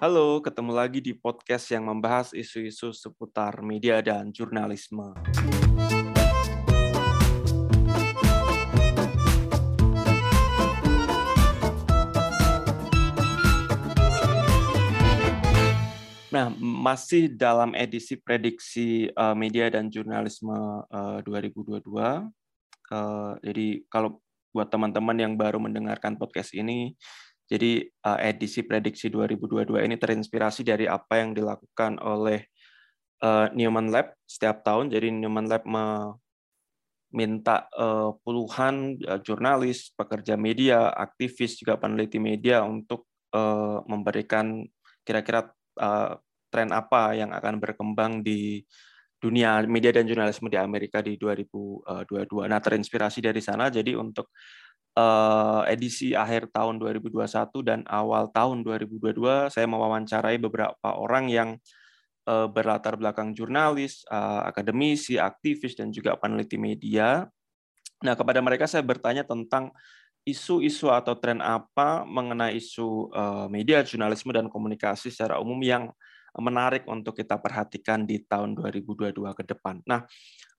Halo, 0.00 0.40
ketemu 0.40 0.72
lagi 0.72 1.04
di 1.04 1.12
podcast 1.12 1.68
yang 1.68 1.84
membahas 1.84 2.32
isu-isu 2.32 2.96
seputar 2.96 3.60
media 3.60 4.00
dan 4.00 4.32
jurnalisme. 4.32 5.12
Nah, 16.32 16.48
masih 16.56 17.36
dalam 17.36 17.76
edisi 17.76 18.16
prediksi 18.16 19.12
uh, 19.12 19.36
media 19.36 19.68
dan 19.68 19.92
jurnalisme 19.92 20.56
uh, 20.88 21.20
2022. 21.20 21.84
Uh, 22.88 23.36
jadi 23.44 23.84
kalau 23.92 24.24
buat 24.58 24.74
teman-teman 24.74 25.14
yang 25.14 25.38
baru 25.38 25.62
mendengarkan 25.62 26.18
podcast 26.18 26.50
ini, 26.58 26.98
jadi 27.46 27.86
uh, 28.02 28.18
edisi 28.18 28.66
prediksi 28.66 29.06
2022 29.06 29.86
ini 29.86 29.94
terinspirasi 29.94 30.66
dari 30.66 30.90
apa 30.90 31.22
yang 31.22 31.30
dilakukan 31.30 32.02
oleh 32.02 32.50
uh, 33.22 33.46
Newman 33.54 33.88
Lab 33.88 34.18
setiap 34.26 34.66
tahun. 34.66 34.90
Jadi 34.90 35.14
Newman 35.14 35.46
Lab 35.46 35.62
meminta 35.64 37.70
uh, 37.72 38.12
puluhan 38.20 39.00
uh, 39.06 39.22
jurnalis, 39.22 39.94
pekerja 39.96 40.36
media, 40.36 40.90
aktivis, 40.90 41.56
juga 41.56 41.78
peneliti 41.78 42.18
media 42.18 42.66
untuk 42.66 43.06
uh, 43.32 43.80
memberikan 43.88 44.66
kira-kira 45.06 45.48
uh, 45.80 46.18
tren 46.52 46.74
apa 46.74 47.16
yang 47.16 47.32
akan 47.32 47.62
berkembang 47.62 48.20
di 48.20 48.60
dunia 49.18 49.66
media 49.66 49.90
dan 49.90 50.06
jurnalisme 50.06 50.46
di 50.46 50.58
Amerika 50.58 51.02
di 51.02 51.18
2022. 51.18 52.46
Nah, 52.46 52.62
terinspirasi 52.62 53.18
dari 53.18 53.42
sana, 53.42 53.66
jadi 53.66 53.98
untuk 53.98 54.30
uh, 54.94 55.66
edisi 55.66 56.14
akhir 56.14 56.54
tahun 56.54 56.78
2021 56.78 57.26
dan 57.66 57.80
awal 57.90 58.30
tahun 58.30 58.62
2022, 58.62 59.50
saya 59.50 59.66
mewawancarai 59.66 60.38
beberapa 60.38 60.88
orang 60.94 61.26
yang 61.26 61.50
uh, 62.30 62.46
berlatar 62.46 62.94
belakang 62.94 63.34
jurnalis, 63.34 64.06
uh, 64.06 64.46
akademisi, 64.46 65.18
aktivis, 65.18 65.74
dan 65.74 65.90
juga 65.90 66.14
peneliti 66.14 66.54
media. 66.54 67.26
Nah, 68.06 68.14
kepada 68.14 68.38
mereka 68.38 68.70
saya 68.70 68.86
bertanya 68.86 69.26
tentang 69.26 69.74
isu-isu 70.22 70.94
atau 70.94 71.18
tren 71.18 71.42
apa 71.42 72.06
mengenai 72.06 72.54
isu 72.60 73.10
media, 73.48 73.80
jurnalisme, 73.80 74.28
dan 74.28 74.46
komunikasi 74.52 75.08
secara 75.08 75.40
umum 75.40 75.56
yang 75.64 75.88
menarik 76.38 76.86
untuk 76.86 77.18
kita 77.18 77.36
perhatikan 77.38 78.06
di 78.06 78.22
tahun 78.22 78.54
2022 78.54 79.14
ke 79.34 79.44
depan. 79.46 79.82
Nah, 79.84 80.06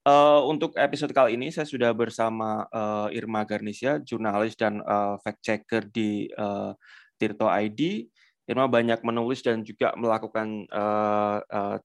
uh, 0.04 0.40
untuk 0.48 0.76
episode 0.76 1.12
kali 1.12 1.36
ini 1.36 1.52
saya 1.52 1.68
sudah 1.68 1.92
bersama 1.96 2.68
uh, 2.68 3.08
Irma 3.12 3.44
Garnisia, 3.48 4.00
jurnalis 4.00 4.56
dan 4.56 4.84
uh, 4.84 5.16
fact 5.20 5.40
checker 5.44 5.88
di 5.88 6.28
Tirto 7.20 7.48
ID. 7.48 8.08
Irma 8.50 8.66
banyak 8.66 9.06
menulis 9.06 9.46
dan 9.46 9.62
juga 9.62 9.94
melakukan 9.94 10.66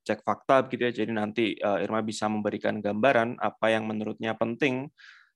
cek 0.01 0.25
fakta 0.25 0.65
begitu 0.65 0.81
ya. 0.89 0.93
Jadi 1.03 1.11
nanti 1.13 1.45
Irma 1.61 2.01
bisa 2.01 2.25
memberikan 2.25 2.81
gambaran 2.81 3.37
apa 3.37 3.69
yang 3.69 3.85
menurutnya 3.85 4.33
penting 4.33 4.89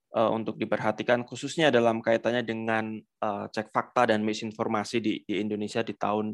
untuk 0.10 0.58
diperhatikan 0.58 1.22
khususnya 1.22 1.70
dalam 1.70 2.02
kaitannya 2.02 2.42
dengan 2.42 2.98
cek 3.22 3.70
fakta 3.70 4.10
dan 4.10 4.26
misinformasi 4.26 4.98
di 5.06 5.22
Indonesia 5.38 5.86
di 5.86 5.94
tahun 5.94 6.34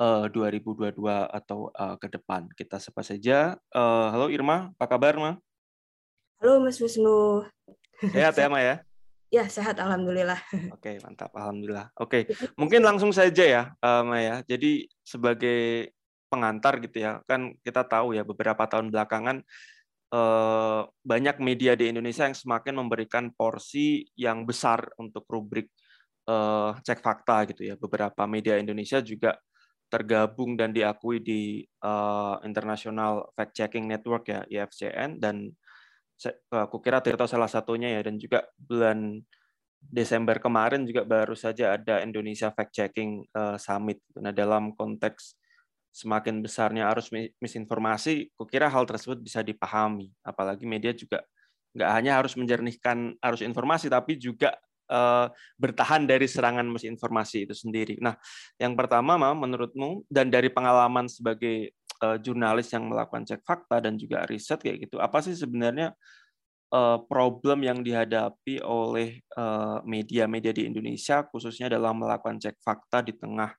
uh, 0.00 0.26
2022 0.30 0.96
atau 1.28 1.68
uh, 1.74 1.96
ke 1.98 2.08
depan. 2.08 2.48
Kita 2.54 2.78
sapa 2.78 3.04
saja. 3.04 3.58
Uh, 3.74 4.08
halo 4.14 4.26
Irma, 4.32 4.72
apa 4.78 4.86
kabar, 4.86 5.18
Ma? 5.18 5.32
Halo 6.40 6.62
Mas 6.62 6.78
Wisnu. 6.80 7.44
Sehat 8.00 8.38
ya, 8.38 8.48
Ma 8.48 8.62
ya? 8.62 8.76
Ya, 9.32 9.48
sehat 9.48 9.80
alhamdulillah. 9.80 10.36
Oke, 10.76 11.00
mantap 11.00 11.32
alhamdulillah. 11.32 11.88
Oke, 11.96 12.28
mungkin 12.52 12.84
langsung 12.84 13.16
saja 13.16 13.40
ya, 13.48 13.62
uh, 13.80 14.04
Ma 14.04 14.20
ya. 14.20 14.44
Jadi 14.44 14.84
sebagai 15.00 15.88
pengantar 16.28 16.76
gitu 16.84 17.00
ya, 17.00 17.24
kan 17.24 17.56
kita 17.64 17.80
tahu 17.88 18.12
ya 18.12 18.28
beberapa 18.28 18.68
tahun 18.68 18.92
belakangan 18.92 19.40
uh, 20.12 20.84
banyak 21.00 21.40
media 21.40 21.72
di 21.72 21.88
Indonesia 21.88 22.28
yang 22.28 22.36
semakin 22.36 22.76
memberikan 22.76 23.32
porsi 23.32 24.04
yang 24.20 24.44
besar 24.44 24.92
untuk 25.00 25.24
rubrik 25.24 25.72
uh, 26.28 26.76
cek 26.84 27.00
fakta 27.00 27.48
gitu 27.48 27.72
ya. 27.72 27.74
Beberapa 27.80 28.28
media 28.28 28.60
Indonesia 28.60 29.00
juga 29.00 29.40
tergabung 29.92 30.56
dan 30.56 30.72
diakui 30.72 31.20
di 31.20 31.60
uh, 31.84 32.40
International 32.48 33.28
Fact 33.36 33.52
Checking 33.52 33.84
Network 33.84 34.24
ya 34.24 34.40
IFCN 34.48 35.20
dan 35.20 35.52
aku 36.48 36.80
kira 36.80 37.04
Tirto 37.04 37.28
salah 37.28 37.50
satunya 37.50 37.92
ya 37.92 38.00
dan 38.00 38.16
juga 38.16 38.48
bulan 38.56 39.20
Desember 39.82 40.40
kemarin 40.40 40.88
juga 40.88 41.04
baru 41.04 41.36
saja 41.36 41.76
ada 41.76 42.00
Indonesia 42.00 42.48
Fact 42.54 42.72
Checking 42.72 43.26
uh, 43.36 43.60
Summit. 43.60 44.00
Nah 44.16 44.32
dalam 44.32 44.72
konteks 44.72 45.36
semakin 45.92 46.40
besarnya 46.40 46.88
arus 46.88 47.12
misinformasi, 47.36 48.32
kukira 48.32 48.72
hal 48.72 48.88
tersebut 48.88 49.20
bisa 49.20 49.44
dipahami. 49.44 50.08
Apalagi 50.24 50.64
media 50.64 50.96
juga 50.96 51.20
nggak 51.76 51.90
hanya 51.92 52.16
harus 52.16 52.32
menjernihkan 52.38 53.18
arus 53.20 53.44
informasi, 53.44 53.92
tapi 53.92 54.16
juga 54.16 54.56
bertahan 55.56 56.04
dari 56.04 56.28
serangan 56.28 56.68
misinformasi 56.68 57.48
itu 57.48 57.54
sendiri. 57.56 57.96
Nah, 57.96 58.18
yang 58.60 58.76
pertama, 58.76 59.16
Ma, 59.16 59.32
menurutmu 59.32 60.04
dan 60.12 60.28
dari 60.28 60.52
pengalaman 60.52 61.08
sebagai 61.08 61.72
uh, 62.04 62.20
jurnalis 62.20 62.68
yang 62.74 62.90
melakukan 62.90 63.24
cek 63.24 63.40
fakta 63.40 63.80
dan 63.80 63.96
juga 63.96 64.28
riset 64.28 64.60
kayak 64.60 64.88
gitu, 64.88 65.00
apa 65.00 65.24
sih 65.24 65.32
sebenarnya 65.32 65.96
uh, 66.74 67.00
problem 67.08 67.64
yang 67.64 67.80
dihadapi 67.80 68.60
oleh 68.60 69.22
media-media 69.86 70.52
uh, 70.52 70.56
di 70.56 70.62
Indonesia, 70.68 71.24
khususnya 71.24 71.72
dalam 71.72 71.96
melakukan 71.96 72.36
cek 72.42 72.60
fakta 72.60 73.00
di 73.00 73.16
tengah 73.16 73.54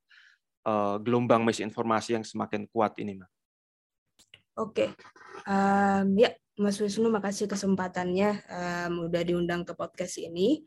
uh, 0.70 1.02
gelombang 1.02 1.42
misinformasi 1.42 2.20
yang 2.20 2.26
semakin 2.26 2.70
kuat 2.70 2.94
ini, 3.02 3.18
Ma? 3.18 3.28
Oke, 4.54 4.94
um, 5.50 6.14
ya 6.14 6.30
Mas 6.62 6.78
Wisnu, 6.78 7.10
makasih 7.10 7.50
kesempatannya 7.50 8.46
um, 8.46 9.10
udah 9.10 9.22
diundang 9.26 9.66
ke 9.66 9.74
podcast 9.74 10.22
ini 10.22 10.62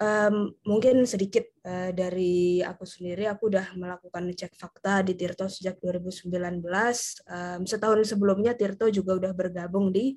um, 0.00 0.52
mungkin 0.64 1.04
sedikit 1.08 1.48
uh, 1.64 1.90
dari 1.92 2.60
aku 2.60 2.84
sendiri 2.84 3.28
aku 3.28 3.48
udah 3.52 3.76
melakukan 3.76 4.28
cek 4.32 4.56
fakta 4.56 5.00
di 5.04 5.16
Tirto 5.16 5.48
sejak 5.48 5.80
2019 5.80 6.32
um, 6.32 7.60
setahun 7.64 8.00
sebelumnya 8.04 8.52
Tirto 8.56 8.88
juga 8.92 9.16
udah 9.16 9.32
bergabung 9.32 9.92
di 9.92 10.16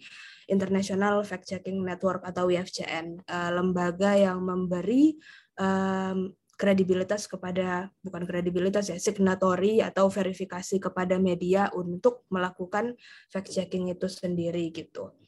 International 0.50 1.24
Fact 1.24 1.48
Checking 1.48 1.80
Network 1.84 2.26
atau 2.26 2.50
IFCN 2.52 3.24
uh, 3.28 3.52
lembaga 3.56 4.16
yang 4.16 4.44
memberi 4.44 5.16
um, 5.60 6.34
kredibilitas 6.60 7.24
kepada 7.24 7.88
bukan 8.04 8.28
kredibilitas 8.28 8.92
ya 8.92 9.00
signatory 9.00 9.80
atau 9.80 10.12
verifikasi 10.12 10.76
kepada 10.76 11.16
media 11.16 11.72
untuk 11.72 12.28
melakukan 12.28 13.00
fact 13.32 13.56
checking 13.56 13.88
itu 13.88 14.12
sendiri 14.12 14.68
gitu. 14.76 15.19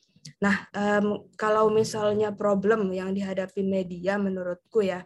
Nah, 0.42 0.70
um, 0.74 1.26
kalau 1.34 1.70
misalnya 1.74 2.30
problem 2.34 2.94
yang 2.94 3.09
dihadapi 3.14 3.66
media 3.66 4.22
menurutku 4.22 4.86
ya, 4.86 5.02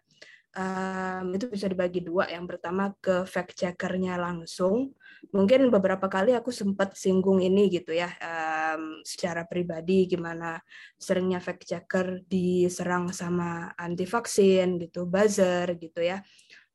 um, 0.55 1.35
itu 1.35 1.47
bisa 1.51 1.67
dibagi 1.67 2.03
dua. 2.03 2.27
Yang 2.31 2.55
pertama 2.55 2.91
ke 2.99 3.27
fact 3.27 3.55
checkernya 3.59 4.15
langsung. 4.19 4.95
Mungkin 5.31 5.73
beberapa 5.73 6.05
kali 6.05 6.35
aku 6.37 6.51
sempat 6.53 6.93
singgung 6.95 7.41
ini 7.41 7.67
gitu 7.71 7.95
ya, 7.95 8.11
um, 8.21 9.01
secara 9.01 9.43
pribadi 9.47 10.05
gimana 10.05 10.59
seringnya 10.99 11.41
fact 11.41 11.65
checker 11.65 12.21
diserang 12.27 13.09
sama 13.09 13.73
anti 13.75 14.05
vaksin 14.05 14.77
gitu, 14.79 15.07
buzzer 15.07 15.79
gitu 15.79 16.03
ya. 16.03 16.21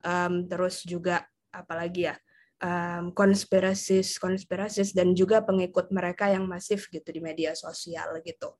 Um, 0.00 0.48
terus 0.48 0.82
juga 0.82 1.28
apalagi 1.52 2.08
ya, 2.08 2.16
um, 2.60 3.10
konspirasis 3.16 4.20
konspirasis 4.20 4.92
dan 4.92 5.16
juga 5.16 5.42
pengikut 5.42 5.90
mereka 5.90 6.30
yang 6.30 6.46
masif 6.46 6.86
gitu 6.92 7.08
di 7.10 7.20
media 7.20 7.56
sosial 7.56 8.20
gitu. 8.22 8.56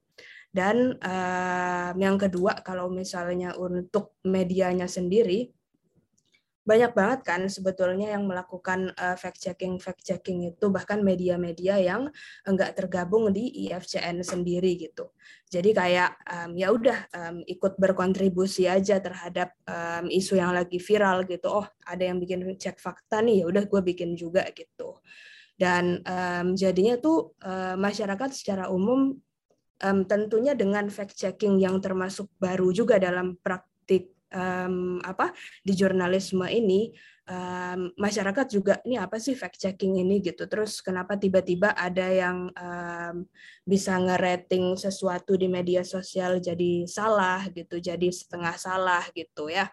Dan 0.50 0.98
um, 0.98 1.94
yang 1.94 2.18
kedua 2.18 2.58
kalau 2.66 2.90
misalnya 2.90 3.54
untuk 3.54 4.18
medianya 4.26 4.91
sendiri 4.91 5.47
banyak 6.60 6.92
banget 6.92 7.21
kan 7.24 7.41
sebetulnya 7.48 8.12
yang 8.12 8.28
melakukan 8.28 8.92
uh, 9.01 9.16
fact 9.16 9.41
checking 9.41 9.80
fact 9.80 10.04
checking 10.04 10.45
itu 10.45 10.68
bahkan 10.68 11.01
media-media 11.01 11.80
yang 11.80 12.12
enggak 12.45 12.77
tergabung 12.77 13.33
di 13.33 13.48
IFCN 13.66 14.21
sendiri 14.21 14.77
gitu. 14.77 15.10
Jadi 15.48 15.72
kayak 15.72 16.21
um, 16.28 16.51
ya 16.54 16.68
udah 16.68 16.98
um, 17.16 17.36
ikut 17.48 17.80
berkontribusi 17.80 18.68
aja 18.68 19.01
terhadap 19.01 19.57
um, 19.65 20.12
isu 20.12 20.36
yang 20.36 20.53
lagi 20.53 20.77
viral 20.77 21.24
gitu. 21.24 21.48
Oh 21.48 21.66
ada 21.89 22.03
yang 22.04 22.21
bikin 22.21 22.45
cek 22.45 22.77
fakta 22.77 23.24
nih 23.24 23.42
ya 23.42 23.45
udah 23.48 23.65
gue 23.65 23.80
bikin 23.80 24.13
juga 24.15 24.45
gitu. 24.53 25.01
Dan 25.56 26.01
um, 26.04 26.56
jadinya 26.56 26.97
tuh 27.01 27.36
uh, 27.45 27.77
masyarakat 27.77 28.30
secara 28.33 28.68
umum 28.68 29.16
um, 29.84 29.98
tentunya 30.04 30.53
dengan 30.53 30.89
fact 30.92 31.16
checking 31.16 31.60
yang 31.60 31.80
termasuk 31.80 32.28
baru 32.36 32.68
juga 32.72 33.01
dalam 33.01 33.36
praktik 33.41 34.13
um, 34.34 34.98
apa 35.03 35.34
di 35.62 35.74
jurnalisme 35.74 36.47
ini 36.47 36.91
um, 37.30 37.94
masyarakat 37.94 38.47
juga 38.50 38.74
ini 38.86 38.98
apa 38.98 39.18
sih 39.22 39.38
fact 39.38 39.62
checking 39.62 39.98
ini? 40.03 40.18
Gitu. 40.22 40.47
Terus 40.50 40.82
kenapa 40.82 41.15
tiba-tiba 41.18 41.74
ada 41.74 42.06
yang 42.10 42.50
um, 42.50 43.16
bisa 43.62 43.94
ngerating 43.98 44.74
sesuatu 44.74 45.38
di 45.38 45.47
media 45.47 45.86
sosial 45.86 46.42
jadi 46.42 46.86
salah 46.86 47.47
gitu 47.54 47.78
jadi 47.78 48.09
setengah 48.10 48.54
salah 48.59 49.04
gitu 49.15 49.50
ya 49.50 49.71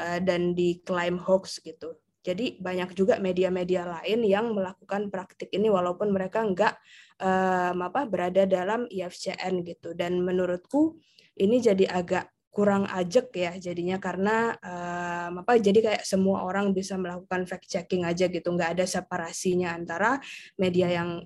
uh, 0.00 0.18
dan 0.20 0.52
diklaim 0.52 1.20
hoax 1.20 1.60
gitu. 1.64 1.96
Jadi 2.20 2.60
banyak 2.60 2.92
juga 2.92 3.16
media-media 3.16 3.88
lain 3.88 4.20
yang 4.28 4.52
melakukan 4.52 5.08
praktik 5.08 5.48
ini 5.56 5.72
walaupun 5.72 6.12
mereka 6.12 6.44
nggak 6.44 6.76
um, 7.16 7.80
apa 7.80 8.04
berada 8.04 8.44
dalam 8.44 8.84
IFCN 8.92 9.64
gitu. 9.64 9.96
Dan 9.96 10.20
menurutku 10.20 11.00
ini 11.40 11.64
jadi 11.64 11.88
agak 11.88 12.28
kurang 12.50 12.84
ajak 12.90 13.30
ya 13.30 13.54
jadinya 13.62 14.02
karena 14.02 14.58
um, 14.58 15.46
apa 15.46 15.62
jadi 15.62 15.78
kayak 15.78 16.02
semua 16.02 16.42
orang 16.42 16.74
bisa 16.74 16.98
melakukan 16.98 17.46
fact 17.46 17.70
checking 17.70 18.02
aja 18.02 18.26
gitu 18.26 18.50
nggak 18.50 18.74
ada 18.74 18.84
separasinya 18.90 19.70
antara 19.70 20.18
media 20.58 20.90
yang 20.90 21.22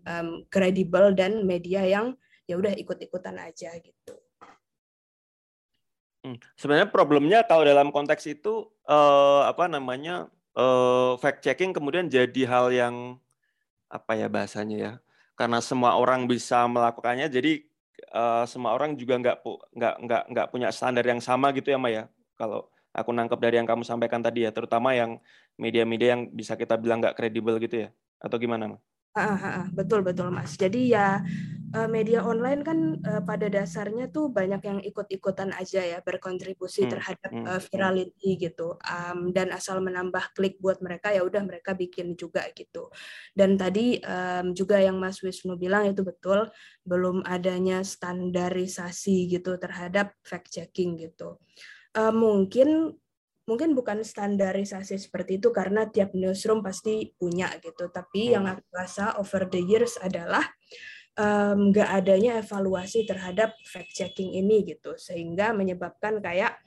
kredibel 0.53 1.11
um, 1.11 1.17
dan 1.17 1.41
media 1.49 1.81
yang 1.85 2.12
ya 2.44 2.61
udah 2.61 2.76
ikut-ikutan 2.76 3.41
aja 3.41 3.73
gitu. 3.81 4.15
Hmm. 6.25 6.41
Sebenarnya 6.56 6.88
problemnya 6.88 7.44
kalau 7.44 7.65
dalam 7.69 7.93
konteks 7.93 8.25
itu 8.29 8.69
uh, 8.88 9.44
apa 9.44 9.69
namanya 9.69 10.29
uh, 10.56 11.17
fact 11.21 11.44
checking 11.44 11.76
kemudian 11.76 12.09
jadi 12.09 12.43
hal 12.49 12.73
yang 12.73 13.21
apa 13.93 14.17
ya 14.17 14.32
bahasanya 14.32 14.76
ya 14.76 14.93
karena 15.37 15.61
semua 15.61 16.00
orang 16.00 16.25
bisa 16.25 16.65
melakukannya 16.65 17.29
jadi 17.29 17.67
uh, 18.14 18.44
semua 18.44 18.75
orang 18.75 18.94
juga 18.99 19.19
nggak 19.20 19.37
nggak 19.75 19.94
nggak 20.06 20.23
nggak 20.32 20.46
punya 20.50 20.69
standar 20.70 21.05
yang 21.05 21.20
sama 21.23 21.50
gitu 21.56 21.75
ya 21.75 21.79
Maya 21.79 22.02
kalau 22.35 22.67
aku 22.94 23.11
nangkep 23.11 23.38
dari 23.43 23.58
yang 23.58 23.67
kamu 23.67 23.82
sampaikan 23.82 24.23
tadi 24.23 24.46
ya 24.46 24.50
terutama 24.55 24.94
yang 24.94 25.19
media-media 25.58 26.19
yang 26.19 26.23
bisa 26.31 26.55
kita 26.55 26.79
bilang 26.79 27.02
nggak 27.02 27.19
kredibel 27.19 27.58
gitu 27.58 27.87
ya? 27.87 27.88
Atau 28.23 28.38
gimana 28.38 28.79
Mas? 28.79 28.82
betul 29.70 30.02
betul 30.02 30.31
Mas. 30.31 30.58
Jadi 30.58 30.94
ya 30.94 31.23
Eh, 31.75 31.91
media 31.91 32.23
online 32.23 32.62
kan 32.62 32.79
uh, 33.03 33.23
pada 33.26 33.50
dasarnya 33.50 34.06
tuh 34.06 34.31
banyak 34.31 34.62
yang 34.62 34.79
ikut-ikutan 34.79 35.50
aja 35.59 35.82
ya 35.82 35.99
berkontribusi 36.06 36.87
hmm. 36.87 36.91
terhadap 36.94 37.31
uh, 37.35 37.59
virality 37.59 38.38
gitu. 38.38 38.79
Um, 38.79 39.35
dan 39.35 39.50
asal 39.50 39.82
menambah 39.82 40.38
klik 40.38 40.62
buat 40.62 40.79
mereka 40.79 41.11
ya 41.11 41.26
udah 41.26 41.43
mereka 41.43 41.75
bikin 41.75 42.15
juga 42.15 42.47
gitu. 42.55 42.94
Dan 43.35 43.59
tadi 43.59 43.99
um, 44.06 44.55
juga 44.55 44.79
yang 44.79 45.03
Mas 45.03 45.19
Wisnu 45.19 45.59
bilang 45.59 45.91
itu 45.91 46.06
betul 46.06 46.47
belum 46.87 47.26
adanya 47.26 47.82
standarisasi 47.82 49.35
gitu 49.35 49.59
terhadap 49.59 50.15
fact 50.23 50.55
checking 50.55 50.94
gitu. 50.94 51.43
Uh, 51.91 52.15
mungkin 52.15 52.94
mungkin 53.50 53.75
bukan 53.75 54.06
standarisasi 54.06 54.94
seperti 54.94 55.43
itu 55.43 55.50
karena 55.50 55.91
tiap 55.91 56.15
newsroom 56.15 56.62
pasti 56.62 57.19
punya 57.19 57.50
gitu. 57.59 57.91
Tapi 57.91 58.31
yang 58.31 58.47
aku 58.47 58.62
rasa 58.71 59.19
over 59.19 59.50
the 59.50 59.59
years 59.59 59.99
adalah 59.99 60.47
nggak 61.14 61.90
um, 61.90 61.96
adanya 61.99 62.43
evaluasi 62.43 63.06
terhadap 63.06 63.55
fact 63.62 63.94
checking 63.94 64.34
ini 64.34 64.66
gitu. 64.66 64.99
Sehingga 64.99 65.55
menyebabkan 65.55 66.19
kayak 66.19 66.58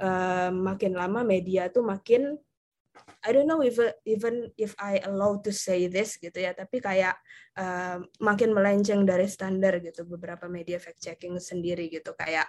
um, 0.00 0.64
makin 0.72 0.96
lama 0.96 1.20
media 1.20 1.68
tuh 1.68 1.84
makin 1.84 2.40
I 3.20 3.30
don't 3.36 3.48
know 3.48 3.60
if 3.60 3.76
even 4.08 4.48
if 4.56 4.72
I 4.80 5.00
allow 5.04 5.40
to 5.44 5.52
say 5.52 5.86
this 5.92 6.16
gitu 6.16 6.40
ya 6.40 6.56
tapi 6.56 6.80
kayak 6.80 7.16
um, 7.56 8.08
makin 8.20 8.56
melenceng 8.56 9.04
dari 9.04 9.28
standar 9.28 9.76
gitu 9.84 10.08
beberapa 10.08 10.48
media 10.48 10.80
fact 10.80 11.04
checking 11.04 11.36
sendiri 11.36 11.92
gitu. 11.92 12.16
Kayak 12.16 12.48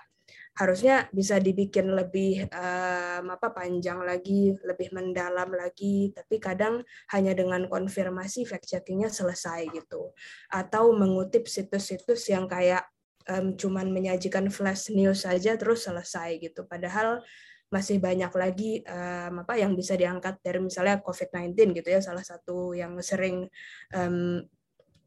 harusnya 0.52 1.08
bisa 1.16 1.40
dibikin 1.40 1.96
lebih 1.96 2.44
um, 2.52 3.32
apa 3.32 3.56
panjang 3.56 4.04
lagi, 4.04 4.52
lebih 4.68 4.92
mendalam 4.92 5.48
lagi, 5.56 6.12
tapi 6.12 6.44
kadang 6.44 6.84
hanya 7.16 7.32
dengan 7.32 7.72
konfirmasi 7.72 8.44
fact 8.44 8.68
checkingnya 8.68 9.08
selesai 9.08 9.72
gitu, 9.72 10.12
atau 10.52 10.92
mengutip 10.92 11.48
situs-situs 11.48 12.28
yang 12.28 12.52
kayak 12.52 12.84
um, 13.32 13.56
cuman 13.56 13.96
menyajikan 13.96 14.52
flash 14.52 14.92
news 14.92 15.24
saja 15.24 15.56
terus 15.56 15.88
selesai 15.88 16.36
gitu, 16.44 16.68
padahal 16.68 17.24
masih 17.72 18.04
banyak 18.04 18.32
lagi 18.36 18.84
um, 18.84 19.48
apa 19.48 19.56
yang 19.56 19.72
bisa 19.80 19.96
diangkat 19.96 20.44
dari 20.44 20.60
misalnya 20.60 21.00
COVID-19 21.00 21.72
gitu 21.80 21.88
ya, 21.88 22.04
salah 22.04 22.28
satu 22.28 22.76
yang 22.76 23.00
sering 23.00 23.48
um, 23.96 24.44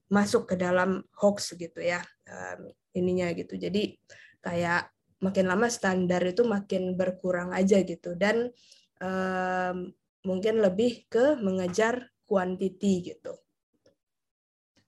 masuk 0.09 0.49
ke 0.49 0.57
dalam 0.57 1.05
hoax 1.21 1.53
gitu 1.53 1.85
ya 1.85 2.01
um, 2.33 2.73
ininya 2.97 3.29
gitu, 3.37 3.61
jadi 3.61 4.01
kayak 4.41 4.94
makin 5.25 5.49
lama 5.49 5.73
standar 5.73 6.21
itu 6.21 6.45
makin 6.45 6.93
berkurang 7.01 7.57
aja 7.57 7.81
gitu 7.81 8.13
dan 8.13 8.53
um, 9.01 9.89
mungkin 10.21 10.61
lebih 10.61 11.09
ke 11.09 11.41
mengejar 11.41 12.13
quantity 12.29 13.13
gitu 13.15 13.33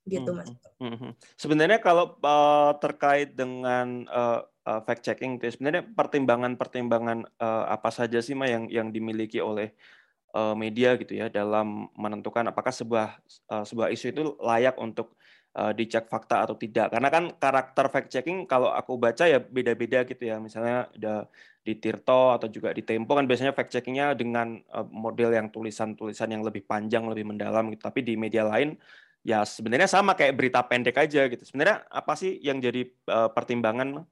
gitu 0.06 0.30
mas. 0.38 0.46
Hmm, 0.78 0.94
hmm, 0.94 0.98
hmm. 1.02 1.12
Sebenarnya 1.34 1.82
kalau 1.82 2.14
uh, 2.22 2.78
terkait 2.78 3.34
dengan 3.34 4.06
uh, 4.06 4.46
uh, 4.66 4.80
fact 4.86 5.02
checking 5.02 5.38
itu 5.38 5.50
sebenarnya 5.50 5.82
pertimbangan-pertimbangan 5.82 7.26
uh, 7.42 7.64
apa 7.66 7.90
saja 7.90 8.22
sih 8.22 8.38
ma 8.38 8.46
yang 8.46 8.70
yang 8.70 8.94
dimiliki 8.94 9.42
oleh 9.42 9.74
uh, 10.34 10.54
media 10.54 10.94
gitu 10.94 11.18
ya 11.18 11.26
dalam 11.26 11.90
menentukan 11.98 12.46
apakah 12.50 12.70
sebuah 12.70 13.18
uh, 13.50 13.64
sebuah 13.66 13.90
isu 13.90 14.06
itu 14.14 14.22
layak 14.38 14.78
untuk 14.78 15.18
uh, 15.56 15.72
dicek 15.72 16.06
fakta 16.06 16.44
atau 16.44 16.54
tidak. 16.54 16.92
Karena 16.92 17.08
kan 17.08 17.24
karakter 17.34 17.86
fact 17.88 18.08
checking 18.12 18.44
kalau 18.44 18.70
aku 18.70 19.00
baca 19.00 19.24
ya 19.24 19.40
beda-beda 19.40 20.04
gitu 20.04 20.22
ya. 20.28 20.36
Misalnya 20.36 20.92
ada 20.92 21.26
di 21.66 21.74
Tirto 21.74 22.30
atau 22.30 22.46
juga 22.46 22.70
di 22.70 22.84
Tempo 22.86 23.16
kan 23.16 23.26
biasanya 23.26 23.56
fact 23.56 23.74
checkingnya 23.74 24.14
dengan 24.14 24.60
uh, 24.70 24.86
model 24.86 25.34
yang 25.34 25.48
tulisan-tulisan 25.50 26.30
yang 26.30 26.44
lebih 26.44 26.62
panjang, 26.68 27.08
lebih 27.08 27.26
mendalam 27.26 27.72
gitu. 27.72 27.82
Tapi 27.88 28.04
di 28.04 28.14
media 28.14 28.46
lain 28.46 28.76
ya 29.26 29.42
sebenarnya 29.42 29.90
sama 29.90 30.14
kayak 30.14 30.38
berita 30.38 30.62
pendek 30.62 30.94
aja 30.94 31.26
gitu. 31.26 31.42
Sebenarnya 31.42 31.82
apa 31.90 32.14
sih 32.14 32.38
yang 32.38 32.62
jadi 32.62 32.86
uh, 33.10 33.32
pertimbangan? 33.32 34.06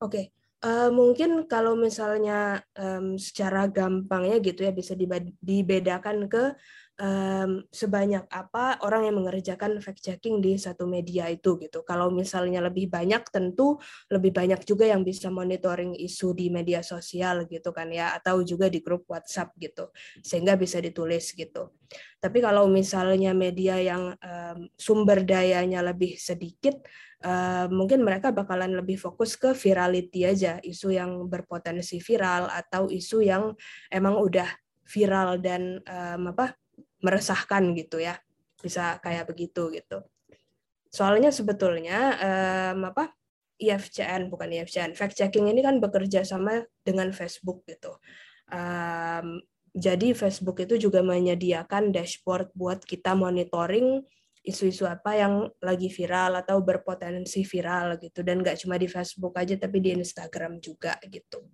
Okay. 0.00 0.26
Uh, 0.64 0.88
mungkin 0.88 1.44
kalau 1.44 1.76
misalnya 1.76 2.64
um, 2.80 3.20
secara 3.20 3.68
gampangnya 3.68 4.40
gitu 4.40 4.64
ya 4.64 4.72
bisa 4.72 4.96
dibedakan 5.44 6.32
ke 6.32 6.56
um, 7.00 7.64
sebanyak 7.68 8.24
apa 8.32 8.80
orang 8.84 9.08
yang 9.08 9.16
mengerjakan 9.20 9.78
fact 9.84 10.04
checking 10.04 10.40
di 10.40 10.56
satu 10.56 10.88
media 10.88 11.28
itu 11.28 11.56
gitu. 11.60 11.84
Kalau 11.84 12.08
misalnya 12.08 12.64
lebih 12.64 12.88
banyak 12.88 13.22
tentu 13.28 13.76
lebih 14.08 14.32
banyak 14.32 14.60
juga 14.64 14.88
yang 14.88 15.04
bisa 15.04 15.28
monitoring 15.28 15.96
isu 15.96 16.32
di 16.36 16.48
media 16.48 16.80
sosial 16.80 17.44
gitu 17.48 17.72
kan 17.72 17.92
ya 17.92 18.16
atau 18.16 18.40
juga 18.42 18.72
di 18.72 18.80
grup 18.80 19.04
WhatsApp 19.08 19.52
gitu. 19.60 19.92
Sehingga 20.24 20.56
bisa 20.56 20.80
ditulis 20.80 21.32
gitu. 21.36 21.76
Tapi 22.18 22.42
kalau 22.42 22.66
misalnya 22.66 23.30
media 23.36 23.78
yang 23.78 24.16
um, 24.18 24.58
sumber 24.74 25.22
dayanya 25.22 25.84
lebih 25.84 26.18
sedikit 26.18 26.74
uh, 27.22 27.70
mungkin 27.70 28.02
mereka 28.02 28.34
bakalan 28.34 28.74
lebih 28.74 28.98
fokus 28.98 29.38
ke 29.38 29.54
virality 29.54 30.26
aja, 30.26 30.58
isu 30.58 30.90
yang 30.90 31.30
berpotensi 31.30 32.02
viral 32.02 32.50
atau 32.50 32.90
isu 32.90 33.22
yang 33.22 33.54
emang 33.92 34.18
udah 34.18 34.48
viral 34.86 35.38
dan 35.42 35.82
um, 35.86 36.30
apa 36.34 36.54
meresahkan 37.00 37.62
gitu 37.76 38.00
ya. 38.00 38.16
Bisa 38.60 38.98
kayak 39.00 39.28
begitu 39.28 39.72
gitu. 39.72 40.04
Soalnya 40.88 41.28
sebetulnya 41.28 42.16
um, 42.16 42.88
apa 42.88 43.12
IFCN 43.60 44.28
bukan 44.28 44.52
IFCN 44.52 44.92
fact 44.92 45.16
checking 45.16 45.48
ini 45.48 45.64
kan 45.64 45.80
bekerja 45.80 46.24
sama 46.24 46.64
dengan 46.84 47.12
Facebook 47.12 47.64
gitu. 47.68 48.00
Um, 48.52 49.42
jadi 49.76 50.16
Facebook 50.16 50.56
itu 50.64 50.88
juga 50.88 51.04
menyediakan 51.04 51.92
dashboard 51.92 52.48
buat 52.56 52.80
kita 52.80 53.12
monitoring 53.12 54.00
isu-isu 54.46 54.86
apa 54.88 55.18
yang 55.18 55.50
lagi 55.60 55.90
viral 55.92 56.38
atau 56.40 56.64
berpotensi 56.64 57.44
viral 57.44 58.00
gitu. 58.00 58.24
Dan 58.24 58.40
nggak 58.40 58.64
cuma 58.64 58.80
di 58.80 58.88
Facebook 58.88 59.36
aja 59.36 59.58
tapi 59.60 59.84
di 59.84 59.92
Instagram 59.92 60.64
juga 60.64 60.96
gitu 61.04 61.44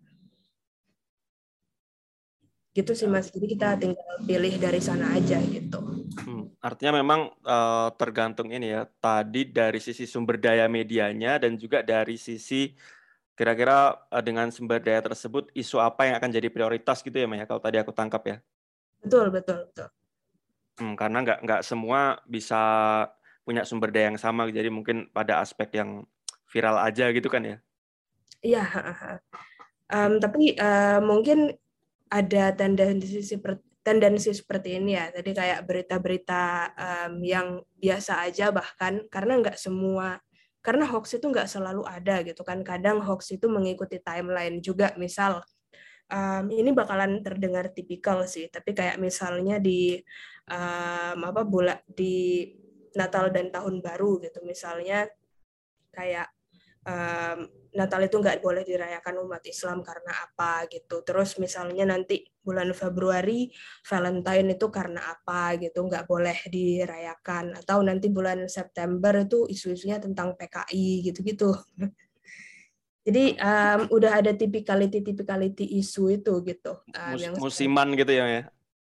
gitu 2.73 2.93
sih 2.97 3.09
mas. 3.09 3.29
Jadi 3.29 3.47
kita 3.53 3.77
tinggal 3.77 4.17
pilih 4.25 4.53
dari 4.57 4.81
sana 4.81 5.13
aja 5.13 5.37
gitu. 5.45 5.79
Hmm, 6.25 6.53
artinya 6.61 7.01
memang 7.01 7.29
uh, 7.45 7.89
tergantung 7.97 8.49
ini 8.53 8.73
ya 8.73 8.89
tadi 9.01 9.49
dari 9.49 9.81
sisi 9.81 10.09
sumber 10.09 10.41
daya 10.41 10.69
medianya 10.69 11.41
dan 11.41 11.57
juga 11.61 11.85
dari 11.85 12.17
sisi 12.17 12.73
kira-kira 13.37 13.97
uh, 14.09 14.23
dengan 14.25 14.49
sumber 14.49 14.81
daya 14.81 15.01
tersebut 15.05 15.53
isu 15.53 15.81
apa 15.81 16.09
yang 16.09 16.17
akan 16.21 16.31
jadi 16.33 16.49
prioritas 16.53 17.01
gitu 17.01 17.17
ya 17.17 17.29
Maya 17.29 17.45
kalau 17.45 17.61
tadi 17.61 17.77
aku 17.77 17.93
tangkap 17.93 18.23
ya? 18.25 18.37
Betul 19.05 19.29
betul 19.29 19.69
betul. 19.69 19.89
Hmm, 20.81 20.97
karena 20.97 21.19
nggak 21.21 21.39
nggak 21.45 21.63
semua 21.65 22.21
bisa 22.25 22.61
punya 23.45 23.69
sumber 23.69 23.93
daya 23.93 24.13
yang 24.13 24.21
sama 24.21 24.49
jadi 24.49 24.73
mungkin 24.73 25.13
pada 25.13 25.45
aspek 25.45 25.69
yang 25.77 26.09
viral 26.49 26.81
aja 26.81 27.13
gitu 27.13 27.29
kan 27.29 27.45
ya? 27.45 27.57
Iya 28.43 28.65
um, 29.93 30.13
tapi 30.19 30.57
uh, 30.57 30.99
mungkin 31.05 31.53
ada 32.13 32.53
tendensi 32.53 33.25
tendensi 33.81 34.31
seperti 34.37 34.79
ini 34.79 34.95
ya. 34.95 35.09
Tadi 35.11 35.31
kayak 35.33 35.65
berita-berita 35.65 36.45
um, 36.77 37.15
yang 37.25 37.65
biasa 37.81 38.23
aja 38.29 38.53
bahkan 38.53 39.09
karena 39.09 39.41
nggak 39.41 39.59
semua 39.59 40.21
karena 40.63 40.87
hoax 40.87 41.19
itu 41.19 41.27
nggak 41.27 41.49
selalu 41.51 41.83
ada 41.89 42.23
gitu 42.23 42.45
kan. 42.47 42.61
Kadang 42.63 43.03
hoax 43.03 43.35
itu 43.35 43.49
mengikuti 43.51 43.99
timeline 43.99 44.63
juga. 44.63 44.95
Misal 45.01 45.43
um, 46.13 46.45
ini 46.53 46.71
bakalan 46.71 47.25
terdengar 47.25 47.73
tipikal 47.73 48.23
sih, 48.29 48.47
tapi 48.53 48.77
kayak 48.77 49.01
misalnya 49.01 49.59
di 49.59 49.99
um, 50.53 51.19
apa 51.27 51.43
bulan 51.43 51.81
di 51.89 52.47
Natal 52.95 53.33
dan 53.33 53.49
Tahun 53.49 53.81
Baru 53.81 54.21
gitu, 54.21 54.45
misalnya 54.45 55.09
kayak 55.91 56.29
um, 56.85 57.49
Natal 57.73 58.05
itu 58.05 58.21
nggak 58.21 58.45
boleh 58.45 58.63
dirayakan 58.69 59.25
umat 59.25 59.41
Islam 59.49 59.81
karena 59.81 60.13
apa 60.13 60.69
gitu. 60.69 61.01
Terus 61.01 61.41
misalnya 61.41 61.89
nanti 61.89 62.21
bulan 62.45 62.69
Februari 62.77 63.49
Valentine 63.89 64.53
itu 64.53 64.69
karena 64.69 65.01
apa 65.17 65.57
gitu, 65.57 65.89
nggak 65.89 66.05
boleh 66.05 66.37
dirayakan. 66.53 67.57
Atau 67.57 67.81
nanti 67.81 68.13
bulan 68.13 68.45
September 68.45 69.25
itu 69.25 69.49
isu-isunya 69.49 69.97
tentang 69.97 70.37
PKI 70.37 71.09
gitu-gitu. 71.09 71.57
Jadi 73.03 73.35
um, 73.35 73.81
udah 73.91 74.23
ada 74.23 74.31
tipikality-tipikality 74.31 75.67
isu 75.83 76.23
itu 76.23 76.33
gitu. 76.47 76.73
Um, 76.95 77.11
Mus 77.17 77.23
yang 77.25 77.35
musiman 77.41 77.89
gitu 77.99 78.13
ya 78.15 78.27
ya. 78.31 78.43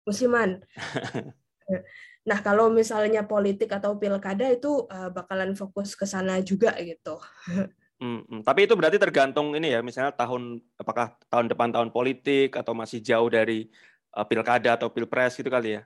Musiman. 0.07 0.63
nah 2.27 2.39
kalau 2.43 2.67
misalnya 2.73 3.23
politik 3.23 3.71
atau 3.71 3.95
pilkada 3.95 4.51
itu 4.51 4.89
uh, 4.89 5.13
bakalan 5.13 5.53
fokus 5.53 5.93
ke 5.93 6.07
sana 6.07 6.39
juga 6.39 6.73
gitu. 6.81 7.19
Hmm, 7.97 8.21
hmm, 8.29 8.41
tapi 8.45 8.69
itu 8.69 8.77
berarti 8.77 9.01
tergantung 9.01 9.57
ini 9.57 9.73
ya, 9.73 9.81
misalnya 9.81 10.13
tahun 10.13 10.61
apakah 10.77 11.17
tahun 11.33 11.49
depan 11.49 11.73
tahun 11.73 11.89
politik 11.89 12.53
atau 12.53 12.77
masih 12.77 13.01
jauh 13.01 13.25
dari 13.25 13.73
uh, 14.13 14.21
pilkada 14.21 14.77
atau 14.77 14.93
pilpres 14.93 15.33
gitu 15.33 15.49
kali 15.49 15.81
ya? 15.81 15.83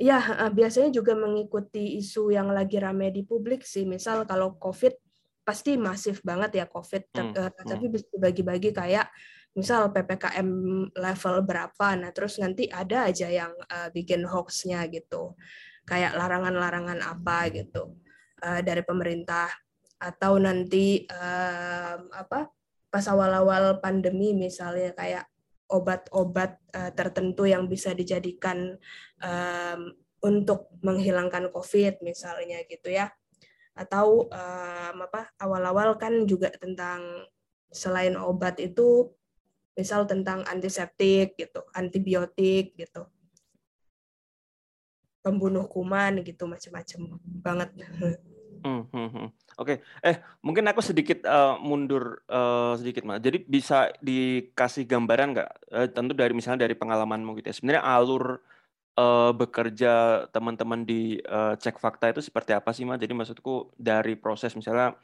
Ya, 0.00 0.18
biasanya 0.50 0.88
juga 0.88 1.12
mengikuti 1.12 2.00
isu 2.00 2.32
yang 2.32 2.48
lagi 2.48 2.80
rame 2.80 3.12
di 3.12 3.22
publik 3.22 3.62
sih. 3.62 3.84
Misal 3.84 4.24
kalau 4.24 4.56
COVID 4.56 4.96
pasti 5.44 5.76
masif 5.76 6.24
banget 6.24 6.64
ya 6.64 6.66
COVID, 6.66 7.02
hmm, 7.12 7.32
uh, 7.36 7.50
tapi 7.52 7.92
bisa 7.92 8.08
dibagi-bagi 8.08 8.72
kayak 8.72 9.12
misal 9.52 9.92
ppkm 9.92 10.48
level 10.96 11.36
berapa, 11.44 11.86
nah 11.92 12.08
terus 12.08 12.40
nanti 12.40 12.72
ada 12.72 13.12
aja 13.12 13.28
yang 13.28 13.52
uh, 13.68 13.92
bikin 13.92 14.24
hoaxnya 14.24 14.80
gitu, 14.88 15.36
kayak 15.84 16.16
larangan-larangan 16.16 17.04
apa 17.04 17.52
gitu 17.52 18.00
uh, 18.40 18.64
dari 18.64 18.80
pemerintah 18.80 19.52
atau 20.02 20.34
nanti 20.42 21.06
um, 21.06 22.10
apa 22.10 22.50
pas 22.90 23.06
awal-awal 23.06 23.78
pandemi 23.78 24.34
misalnya 24.34 24.90
kayak 24.98 25.30
obat-obat 25.70 26.58
uh, 26.74 26.90
tertentu 26.90 27.46
yang 27.46 27.70
bisa 27.70 27.94
dijadikan 27.94 28.74
um, 29.22 29.94
untuk 30.26 30.74
menghilangkan 30.82 31.48
COVID 31.54 32.02
misalnya 32.02 32.66
gitu 32.66 32.90
ya 32.90 33.14
atau 33.72 34.26
um, 34.28 34.96
apa 35.06 35.32
awal-awal 35.38 35.96
kan 35.96 36.26
juga 36.26 36.50
tentang 36.50 37.24
selain 37.72 38.18
obat 38.18 38.60
itu 38.60 39.08
misal 39.72 40.04
tentang 40.04 40.44
antiseptik 40.44 41.38
gitu 41.40 41.64
antibiotik 41.72 42.76
gitu 42.76 43.08
pembunuh 45.22 45.70
kuman 45.70 46.20
gitu 46.26 46.44
macam-macam 46.50 47.00
banget. 47.40 47.70
Hmm, 48.62 48.86
hmm, 48.94 49.08
hmm. 49.10 49.28
Oke, 49.58 49.82
eh 50.06 50.16
mungkin 50.38 50.62
aku 50.70 50.78
sedikit 50.78 51.26
uh, 51.26 51.58
mundur 51.58 52.22
uh, 52.30 52.78
sedikit 52.78 53.02
mas. 53.02 53.18
Jadi 53.18 53.42
bisa 53.42 53.90
dikasih 53.98 54.86
gambaran 54.86 55.34
nggak? 55.34 55.50
Uh, 55.66 55.88
tentu 55.90 56.14
dari 56.14 56.30
misalnya 56.30 56.64
dari 56.70 56.78
pengalamanmu 56.78 57.34
gitu 57.42 57.50
ya. 57.50 57.54
Sebenarnya 57.58 57.82
alur 57.82 58.38
uh, 58.96 59.34
bekerja 59.34 60.24
teman-teman 60.30 60.86
di 60.86 61.18
uh, 61.26 61.58
cek 61.58 61.82
fakta 61.82 62.14
itu 62.14 62.22
seperti 62.22 62.54
apa 62.54 62.70
sih 62.70 62.86
mas? 62.86 63.02
Jadi 63.02 63.12
maksudku 63.18 63.74
dari 63.74 64.14
proses 64.14 64.54
misalnya 64.54 64.94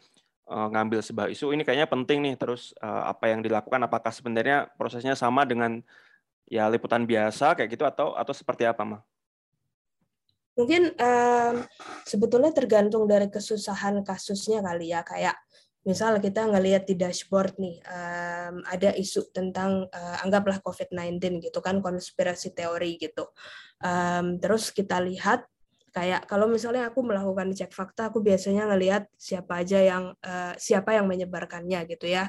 uh, 0.47 0.69
ngambil 0.71 1.03
sebuah 1.03 1.29
isu 1.35 1.51
ini 1.51 1.67
kayaknya 1.67 1.91
penting 1.91 2.23
nih. 2.23 2.39
Terus 2.39 2.71
uh, 2.79 3.11
apa 3.11 3.35
yang 3.35 3.43
dilakukan? 3.43 3.83
Apakah 3.91 4.15
sebenarnya 4.15 4.71
prosesnya 4.79 5.19
sama 5.19 5.43
dengan 5.51 5.83
ya 6.47 6.71
liputan 6.71 7.05
biasa 7.11 7.59
kayak 7.59 7.75
gitu 7.75 7.85
atau 7.85 8.15
atau 8.15 8.31
seperti 8.31 8.71
apa 8.71 8.87
mas? 8.87 9.03
Mungkin 10.59 10.91
um, 10.99 11.55
sebetulnya 12.03 12.51
tergantung 12.51 13.07
dari 13.07 13.31
kesusahan 13.31 14.03
kasusnya 14.03 14.59
kali 14.59 14.91
ya, 14.91 15.07
kayak 15.07 15.39
misal 15.87 16.19
kita 16.19 16.45
ngelihat 16.51 16.85
di 16.85 16.99
dashboard 16.99 17.57
nih 17.57 17.79
um, 17.87 18.61
ada 18.67 18.91
isu 18.93 19.31
tentang 19.31 19.87
uh, 19.89 20.17
anggaplah 20.21 20.59
COVID-19 20.61 21.39
gitu 21.39 21.63
kan 21.63 21.79
konspirasi 21.79 22.53
teori 22.53 22.99
gitu. 22.99 23.31
Um, 23.79 24.43
terus 24.43 24.75
kita 24.75 24.99
lihat 24.99 25.47
kayak 25.95 26.29
kalau 26.29 26.51
misalnya 26.51 26.91
aku 26.91 27.01
melakukan 27.07 27.55
cek 27.57 27.73
fakta, 27.73 28.13
aku 28.13 28.21
biasanya 28.21 28.69
ngelihat 28.69 29.09
siapa 29.17 29.65
aja 29.65 29.79
yang 29.81 30.05
uh, 30.21 30.53
siapa 30.59 30.93
yang 30.93 31.07
menyebarkannya 31.07 31.87
gitu 31.87 32.11
ya. 32.11 32.29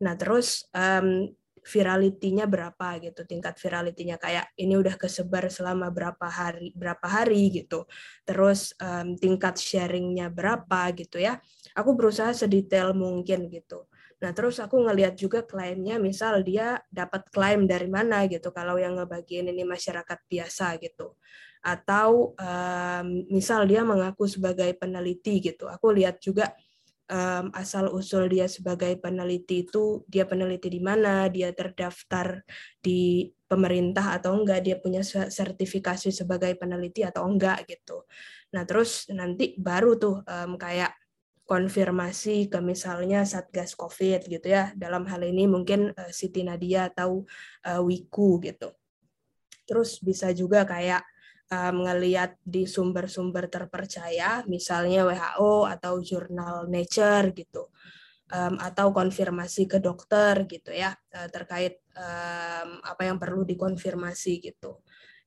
Nah 0.00 0.14
terus 0.16 0.64
um, 0.72 1.28
viralitinya 1.64 2.44
berapa 2.44 3.00
gitu 3.00 3.24
tingkat 3.24 3.56
viralitinya 3.56 4.20
kayak 4.20 4.52
ini 4.60 4.76
udah 4.76 5.00
kesebar 5.00 5.48
selama 5.48 5.88
berapa 5.88 6.28
hari 6.28 6.76
berapa 6.76 7.06
hari 7.08 7.48
gitu. 7.64 7.88
Terus 8.28 8.76
um, 8.76 9.16
tingkat 9.16 9.56
sharingnya 9.56 10.28
berapa 10.28 10.92
gitu 10.92 11.16
ya. 11.18 11.40
Aku 11.72 11.96
berusaha 11.96 12.30
sedetail 12.36 12.92
mungkin 12.92 13.48
gitu. 13.48 13.88
Nah 14.20 14.30
terus 14.36 14.60
aku 14.60 14.80
ngelihat 14.84 15.16
juga 15.16 15.40
klaimnya 15.44 15.96
misal 15.96 16.44
dia 16.44 16.80
dapat 16.92 17.28
klaim 17.32 17.64
dari 17.64 17.88
mana 17.88 18.28
gitu 18.28 18.52
kalau 18.52 18.76
yang 18.76 19.00
ngebagiin 19.00 19.48
ini 19.48 19.64
masyarakat 19.64 20.20
biasa 20.28 20.76
gitu. 20.84 21.16
Atau 21.64 22.36
um, 22.36 23.06
misal 23.32 23.64
dia 23.64 23.80
mengaku 23.80 24.28
sebagai 24.28 24.68
peneliti 24.76 25.40
gitu. 25.40 25.64
Aku 25.64 25.96
lihat 25.96 26.20
juga 26.20 26.52
um, 27.10 27.52
asal 27.52 27.92
usul 27.92 28.28
dia 28.30 28.48
sebagai 28.48 28.96
peneliti 29.00 29.66
itu 29.66 30.04
dia 30.08 30.24
peneliti 30.24 30.68
di 30.72 30.80
mana, 30.80 31.28
dia 31.28 31.52
terdaftar 31.52 32.40
di 32.80 33.28
pemerintah 33.44 34.16
atau 34.16 34.34
enggak, 34.34 34.64
dia 34.64 34.76
punya 34.80 35.04
sertifikasi 35.06 36.10
sebagai 36.10 36.56
peneliti 36.56 37.04
atau 37.04 37.28
enggak 37.28 37.68
gitu. 37.68 38.04
Nah 38.56 38.64
terus 38.64 39.08
nanti 39.12 39.56
baru 39.58 39.96
tuh 39.96 40.16
um, 40.24 40.56
kayak 40.56 40.92
konfirmasi 41.44 42.48
ke 42.48 42.58
misalnya 42.64 43.28
Satgas 43.28 43.76
Covid 43.76 44.24
gitu 44.24 44.48
ya. 44.48 44.72
Dalam 44.72 45.04
hal 45.04 45.22
ini 45.28 45.44
mungkin 45.44 45.92
uh, 45.92 46.10
Siti 46.10 46.40
Nadia 46.40 46.88
atau 46.88 47.28
uh, 47.68 47.82
Wiku 47.84 48.40
gitu. 48.40 48.72
Terus 49.64 50.00
bisa 50.00 50.32
juga 50.32 50.64
kayak 50.64 51.04
um, 51.50 51.84
di 52.44 52.64
sumber-sumber 52.64 53.52
terpercaya, 53.52 54.44
misalnya 54.48 55.04
WHO 55.04 55.68
atau 55.68 56.00
jurnal 56.00 56.70
Nature 56.70 57.34
gitu, 57.36 57.68
um, 58.32 58.54
atau 58.60 58.94
konfirmasi 58.94 59.68
ke 59.68 59.78
dokter 59.82 60.48
gitu 60.48 60.72
ya 60.72 60.94
uh, 60.94 61.28
terkait 61.28 61.80
um, 61.96 62.80
apa 62.80 63.02
yang 63.04 63.18
perlu 63.20 63.44
dikonfirmasi 63.44 64.40
gitu. 64.40 64.80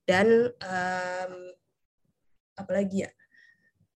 Dan 0.08 0.48
um, 0.48 1.34
apalagi 2.56 3.06
ya? 3.06 3.12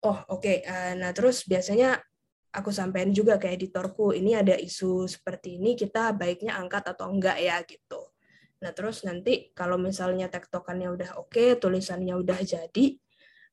Oh 0.02 0.18
oke, 0.34 0.42
okay. 0.42 0.58
uh, 0.66 0.98
nah 0.98 1.14
terus 1.14 1.46
biasanya 1.46 2.02
aku 2.52 2.74
sampaikan 2.74 3.16
juga 3.16 3.40
ke 3.40 3.48
editorku, 3.54 4.12
ini 4.12 4.36
ada 4.36 4.58
isu 4.60 5.08
seperti 5.08 5.56
ini, 5.56 5.78
kita 5.78 6.12
baiknya 6.12 6.60
angkat 6.60 6.92
atau 6.92 7.08
enggak 7.08 7.40
ya 7.40 7.62
gitu. 7.64 8.11
Nah, 8.62 8.72
terus 8.78 9.02
nanti 9.02 9.50
kalau 9.58 9.82
misalnya 9.82 10.30
tektokannya 10.30 10.90
udah 10.94 11.10
oke, 11.18 11.34
okay, 11.34 11.58
tulisannya 11.58 12.14
udah 12.14 12.40
jadi, 12.46 12.86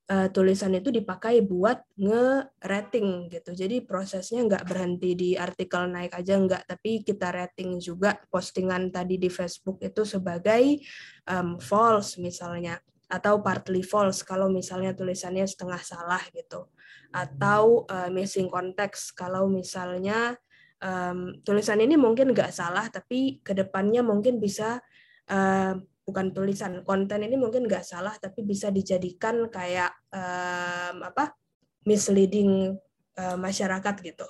uh, 0.08 0.28
tulisan 0.32 0.72
itu 0.76 0.88
dipakai 0.92 1.44
buat 1.44 1.80
nge-rating 1.96 3.32
gitu. 3.32 3.50
Jadi 3.56 3.84
prosesnya 3.84 4.44
nggak 4.44 4.64
berhenti 4.68 5.16
di 5.16 5.30
artikel 5.36 5.88
naik 5.88 6.16
aja 6.16 6.36
nggak, 6.36 6.62
tapi 6.68 7.04
kita 7.04 7.32
rating 7.32 7.80
juga 7.80 8.16
postingan 8.28 8.92
tadi 8.92 9.20
di 9.20 9.32
Facebook 9.32 9.80
itu 9.84 10.04
sebagai 10.04 10.80
um, 11.28 11.60
false 11.60 12.20
misalnya 12.20 12.76
atau 13.08 13.40
partly 13.40 13.80
false 13.80 14.20
kalau 14.20 14.52
misalnya 14.52 14.92
tulisannya 14.92 15.48
setengah 15.48 15.80
salah 15.80 16.20
gitu 16.36 16.68
atau 17.08 17.88
uh, 17.88 18.12
missing 18.12 18.52
context 18.52 19.16
kalau 19.16 19.48
misalnya 19.48 20.36
um, 20.84 21.32
tulisan 21.40 21.80
ini 21.80 21.96
mungkin 21.96 22.36
nggak 22.36 22.52
salah 22.52 22.84
tapi 22.92 23.40
ke 23.40 23.56
depannya 23.56 24.04
mungkin 24.04 24.36
bisa 24.36 24.84
uh, 25.28 25.76
bukan 26.08 26.32
tulisan 26.32 26.80
konten 26.88 27.20
ini 27.20 27.36
mungkin 27.36 27.68
nggak 27.68 27.84
salah 27.84 28.16
tapi 28.16 28.40
bisa 28.40 28.72
dijadikan 28.72 29.52
kayak 29.52 29.92
um, 30.08 31.04
apa 31.04 31.36
misleading 31.84 32.76
uh, 33.20 33.36
masyarakat 33.36 33.94
gitu. 34.04 34.28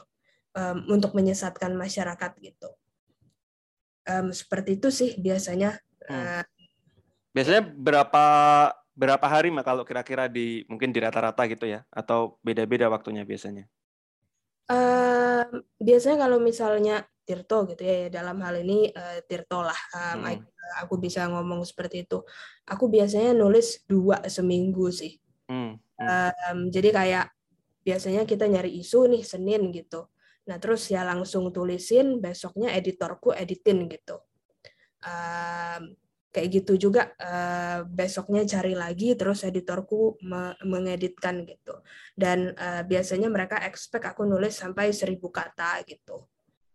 Um, 0.59 0.91
untuk 0.91 1.15
menyesatkan 1.15 1.71
masyarakat 1.79 2.33
gitu. 2.43 2.71
Um, 4.09 4.35
seperti 4.35 4.81
itu 4.81 4.89
sih 4.91 5.15
biasanya 5.21 5.79
hmm. 6.09 6.43
biasanya 7.31 7.63
berapa 7.63 8.25
berapa 8.99 9.27
hari 9.31 9.55
mah 9.55 9.63
kalau 9.63 9.87
kira-kira 9.87 10.27
di 10.27 10.67
mungkin 10.67 10.91
di 10.91 10.99
rata-rata 10.99 11.47
gitu 11.47 11.71
ya? 11.71 11.87
Atau 11.95 12.43
beda-beda 12.43 12.91
waktunya 12.91 13.23
biasanya? 13.23 13.71
Uh, 14.67 15.47
biasanya 15.79 16.27
kalau 16.27 16.43
misalnya 16.43 17.07
Tirto 17.29 17.69
gitu 17.69 17.85
ya 17.85 18.09
dalam 18.09 18.41
hal 18.41 18.65
ini 18.65 18.89
uh, 18.89 19.21
Tirto 19.29 19.61
lah 19.61 19.77
um, 19.93 20.25
hmm 20.25 20.57
aku 20.77 21.01
bisa 21.01 21.25
ngomong 21.33 21.65
seperti 21.65 22.05
itu. 22.05 22.21
Aku 22.69 22.93
biasanya 22.93 23.33
nulis 23.33 23.81
dua 23.89 24.21
seminggu 24.29 24.93
sih. 24.93 25.17
Hmm. 25.49 25.81
Hmm. 25.97 26.29
Um, 26.29 26.59
jadi 26.69 26.93
kayak 26.93 27.27
biasanya 27.83 28.29
kita 28.29 28.45
nyari 28.45 28.77
isu 28.85 29.09
nih 29.09 29.25
Senin 29.25 29.73
gitu. 29.73 30.13
Nah 30.45 30.61
terus 30.61 30.85
ya 30.93 31.09
langsung 31.09 31.49
tulisin, 31.53 32.21
besoknya 32.21 32.77
editorku 32.77 33.33
editin 33.33 33.89
gitu. 33.89 34.21
um, 35.09 35.95
kayak 36.29 36.49
gitu 36.61 36.91
juga 36.91 37.09
uh, 37.17 37.89
besoknya 37.89 38.45
cari 38.45 38.77
lagi 38.77 39.17
terus 39.17 39.49
editorku 39.49 40.21
me 40.21 40.53
mengeditkan 40.61 41.47
gitu 41.49 41.81
dan 42.19 42.53
uh, 42.53 42.85
biasanya 42.85 43.33
mereka 43.33 43.57
expect 43.65 44.05
aku 44.05 44.29
nulis 44.29 44.53
sampai 44.53 44.93
seribu 44.93 45.33
kata 45.33 45.81
gitu 45.89 46.29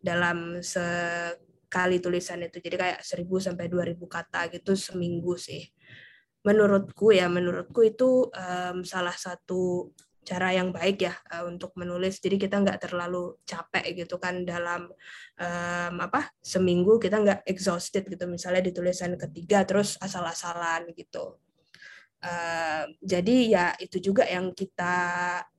dalam 0.04 0.60
sekali 0.60 2.04
tulisan 2.04 2.44
itu. 2.44 2.60
Jadi 2.60 2.76
kayak 2.76 3.00
seribu 3.00 3.40
sampai 3.40 3.72
dua 3.72 3.88
ribu 3.88 4.12
kata 4.12 4.52
gitu 4.52 4.76
seminggu 4.76 5.40
sih. 5.40 5.64
Menurutku 6.44 7.16
ya 7.16 7.32
menurutku 7.32 7.88
itu 7.88 8.28
um, 8.28 8.84
salah 8.84 9.16
satu 9.16 9.96
cara 10.28 10.56
yang 10.56 10.76
baik 10.76 11.08
ya 11.08 11.16
uh, 11.32 11.48
untuk 11.48 11.72
menulis. 11.80 12.20
Jadi 12.20 12.36
kita 12.36 12.60
nggak 12.60 12.84
terlalu 12.84 13.40
capek 13.48 13.96
gitu 13.96 14.20
kan 14.20 14.44
dalam 14.44 14.92
um, 15.40 15.96
apa 16.04 16.36
seminggu 16.44 17.00
kita 17.00 17.24
nggak 17.24 17.40
exhausted 17.48 18.04
gitu. 18.12 18.28
Misalnya 18.28 18.60
di 18.68 18.76
tulisan 18.76 19.16
ketiga 19.16 19.64
terus 19.64 19.96
asal-asalan 20.04 20.92
gitu. 21.00 21.40
Uh, 22.24 22.88
jadi 23.04 23.36
ya 23.48 23.66
itu 23.80 24.00
juga 24.00 24.24
yang 24.24 24.56
kita 24.56 24.96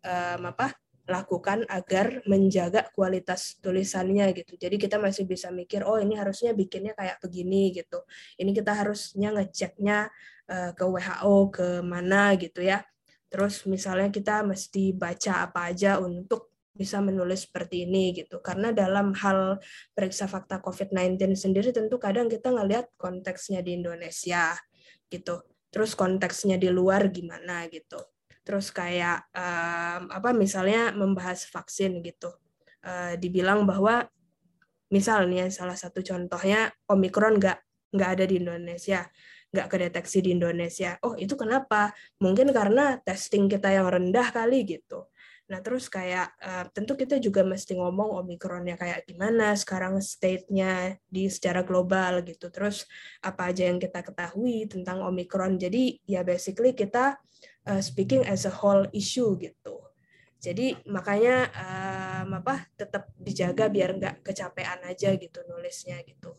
um, 0.00 0.52
apa 0.52 0.83
lakukan 1.04 1.68
agar 1.68 2.24
menjaga 2.24 2.88
kualitas 2.96 3.60
tulisannya 3.60 4.32
gitu. 4.32 4.56
Jadi 4.56 4.76
kita 4.80 4.96
masih 4.96 5.28
bisa 5.28 5.52
mikir, 5.52 5.84
oh 5.84 6.00
ini 6.00 6.16
harusnya 6.16 6.56
bikinnya 6.56 6.96
kayak 6.96 7.20
begini 7.20 7.76
gitu. 7.76 8.02
Ini 8.40 8.50
kita 8.56 8.72
harusnya 8.72 9.36
ngeceknya 9.36 10.08
uh, 10.48 10.70
ke 10.72 10.84
WHO 10.84 11.36
ke 11.52 11.68
mana 11.84 12.32
gitu 12.40 12.64
ya 12.64 12.80
Terus 13.34 13.66
misalnya 13.66 14.14
kita 14.14 14.46
mesti 14.46 14.94
baca 14.94 15.50
apa 15.50 15.74
aja 15.74 15.98
untuk 15.98 16.54
bisa 16.70 17.02
menulis 17.02 17.50
seperti 17.50 17.82
ini 17.82 18.14
gitu. 18.14 18.38
Karena 18.38 18.70
dalam 18.70 19.10
hal 19.10 19.58
periksa 19.90 20.30
fakta 20.30 20.62
COVID-19 20.62 21.34
sendiri 21.34 21.74
tentu 21.74 21.98
kadang 21.98 22.30
kita 22.30 22.54
ngelihat 22.54 22.94
konteksnya 22.94 23.58
di 23.58 23.74
Indonesia 23.74 24.54
gitu. 25.10 25.42
Terus 25.66 25.98
konteksnya 25.98 26.62
di 26.62 26.70
luar 26.70 27.10
gimana 27.10 27.66
gitu. 27.74 27.98
Terus 28.44 28.68
kayak 28.70 29.26
um, 29.32 30.12
apa 30.12 30.30
misalnya 30.36 30.92
membahas 30.92 31.48
vaksin 31.48 32.04
gitu. 32.04 32.30
Uh, 32.84 33.16
dibilang 33.16 33.64
bahwa 33.64 34.04
misalnya 34.92 35.48
salah 35.48 35.74
satu 35.74 36.04
contohnya 36.04 36.68
Omikron 36.92 37.40
nggak 37.40 37.58
nggak 37.96 38.10
ada 38.20 38.24
di 38.28 38.36
Indonesia 38.36 39.08
nggak 39.54 39.70
kedeteksi 39.70 40.18
di 40.18 40.34
Indonesia. 40.34 40.98
Oh, 41.06 41.14
itu 41.14 41.38
kenapa? 41.38 41.94
Mungkin 42.18 42.50
karena 42.50 42.98
testing 43.06 43.46
kita 43.46 43.70
yang 43.70 43.86
rendah 43.86 44.34
kali 44.34 44.66
gitu. 44.66 45.06
Nah, 45.44 45.60
terus 45.60 45.92
kayak 45.92 46.32
uh, 46.40 46.64
tentu 46.72 46.96
kita 46.96 47.20
juga 47.20 47.44
mesti 47.44 47.76
ngomong 47.76 48.16
Omikronnya 48.24 48.80
kayak 48.80 49.04
gimana 49.04 49.52
sekarang 49.52 50.00
state-nya 50.00 50.96
di 51.04 51.28
secara 51.28 51.60
global 51.60 52.24
gitu. 52.24 52.48
Terus 52.48 52.88
apa 53.20 53.52
aja 53.52 53.68
yang 53.68 53.76
kita 53.76 54.00
ketahui 54.00 54.64
tentang 54.64 55.04
Omikron. 55.04 55.60
Jadi 55.60 56.00
ya 56.08 56.24
basically 56.24 56.72
kita 56.72 57.20
uh, 57.68 57.82
speaking 57.84 58.24
as 58.24 58.48
a 58.48 58.52
whole 58.52 58.88
issue 58.96 59.36
gitu. 59.36 59.84
Jadi 60.40 60.76
makanya 60.88 61.48
um, 61.56 62.40
apa 62.40 62.68
tetap 62.76 63.08
dijaga 63.16 63.68
biar 63.72 63.96
nggak 63.96 64.24
kecapean 64.24 64.80
aja 64.84 65.12
gitu 65.16 65.40
nulisnya 65.48 66.00
gitu. 66.04 66.36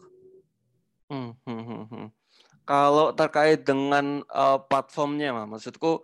Hmm, 1.10 1.38
hmm, 1.46 1.64
hmm, 1.66 1.86
hmm. 1.90 2.08
Kalau 2.66 3.14
terkait 3.14 3.62
dengan 3.62 4.26
uh, 4.34 4.58
platformnya, 4.58 5.46
maksudku 5.46 6.02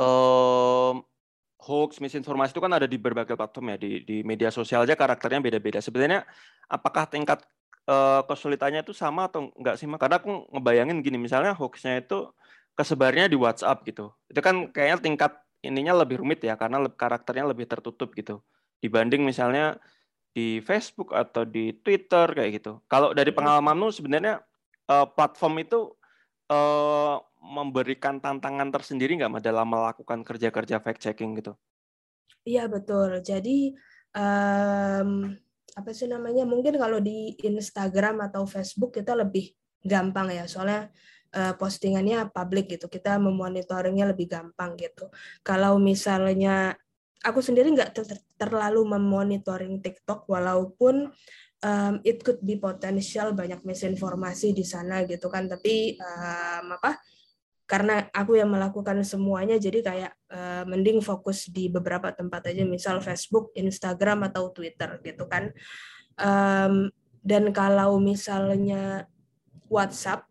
uh, 0.00 0.92
hoax, 1.58 1.98
misinformasi 1.98 2.54
itu 2.54 2.62
kan 2.62 2.70
ada 2.70 2.86
di 2.86 2.94
berbagai 2.96 3.34
platform 3.34 3.74
ya 3.74 3.76
di 3.78 3.90
di 4.06 4.16
media 4.22 4.48
sosial 4.54 4.86
aja 4.86 4.94
karakternya 4.94 5.42
beda-beda. 5.42 5.82
Sebenarnya 5.82 6.22
apakah 6.70 7.10
tingkat 7.10 7.42
uh, 7.90 8.22
kesulitannya 8.24 8.86
itu 8.86 8.94
sama 8.94 9.26
atau 9.26 9.50
enggak 9.58 9.74
sih? 9.74 9.90
Karena 9.90 10.22
aku 10.22 10.46
ngebayangin 10.54 11.02
gini, 11.02 11.18
misalnya 11.18 11.52
hoaxnya 11.58 11.98
itu 11.98 12.30
kesebarnya 12.78 13.26
di 13.26 13.34
WhatsApp 13.34 13.82
gitu. 13.82 14.14
Itu 14.30 14.38
kan 14.38 14.70
kayaknya 14.70 14.98
tingkat 15.02 15.32
ininya 15.66 16.06
lebih 16.06 16.22
rumit 16.22 16.38
ya 16.46 16.54
karena 16.54 16.78
karakternya 16.86 17.50
lebih 17.50 17.66
tertutup 17.66 18.14
gitu 18.14 18.38
dibanding 18.78 19.26
misalnya 19.26 19.74
di 20.30 20.62
Facebook 20.62 21.10
atau 21.10 21.42
di 21.42 21.74
Twitter 21.82 22.30
kayak 22.30 22.62
gitu. 22.62 22.78
Kalau 22.86 23.10
dari 23.10 23.34
iya. 23.34 23.38
pengalamanmu 23.42 23.90
sebenarnya 23.90 24.38
platform 24.88 25.66
itu 25.66 25.98
uh, 26.48 27.20
memberikan 27.48 28.20
tantangan 28.20 28.68
tersendiri 28.68 29.16
nggak 29.16 29.40
dalam 29.40 29.72
melakukan 29.72 30.20
kerja-kerja 30.22 30.84
fact 30.84 31.00
checking 31.00 31.34
gitu? 31.40 31.56
Iya 32.44 32.68
betul. 32.68 33.24
Jadi 33.24 33.72
um, 34.12 35.32
apa 35.74 35.90
sih 35.96 36.06
namanya? 36.06 36.44
Mungkin 36.44 36.76
kalau 36.76 37.00
di 37.00 37.34
Instagram 37.40 38.24
atau 38.28 38.44
Facebook 38.44 38.94
kita 38.96 39.16
lebih 39.16 39.52
gampang 39.80 40.28
ya, 40.32 40.44
soalnya 40.44 40.92
uh, 41.32 41.56
postingannya 41.56 42.28
publik 42.28 42.78
gitu. 42.78 42.92
Kita 42.92 43.16
memonitoringnya 43.16 44.12
lebih 44.12 44.28
gampang 44.28 44.76
gitu. 44.76 45.08
Kalau 45.40 45.80
misalnya 45.80 46.76
aku 47.24 47.40
sendiri 47.40 47.72
nggak 47.72 47.92
ter 47.96 48.20
terlalu 48.38 48.86
memonitoring 48.86 49.82
TikTok, 49.82 50.28
walaupun 50.30 51.10
um, 51.62 51.94
it 52.06 52.22
could 52.22 52.38
be 52.42 52.58
potential 52.58 53.34
banyak 53.34 53.62
misinformasi 53.66 54.54
di 54.54 54.62
sana 54.62 55.02
gitu 55.06 55.26
kan 55.30 55.50
tapi 55.50 55.98
um, 55.98 56.78
apa 56.78 56.98
karena 57.68 58.08
aku 58.16 58.40
yang 58.40 58.48
melakukan 58.48 59.04
semuanya 59.04 59.60
jadi 59.60 59.84
kayak 59.84 60.12
uh, 60.32 60.64
mending 60.64 61.04
fokus 61.04 61.52
di 61.52 61.68
beberapa 61.68 62.08
tempat 62.16 62.48
aja 62.48 62.64
misal 62.64 63.04
Facebook, 63.04 63.52
Instagram 63.52 64.32
atau 64.32 64.48
Twitter 64.48 64.96
gitu 65.04 65.28
kan. 65.28 65.52
Um, 66.16 66.88
dan 67.20 67.52
kalau 67.52 68.00
misalnya 68.00 69.04
WhatsApp 69.68 70.24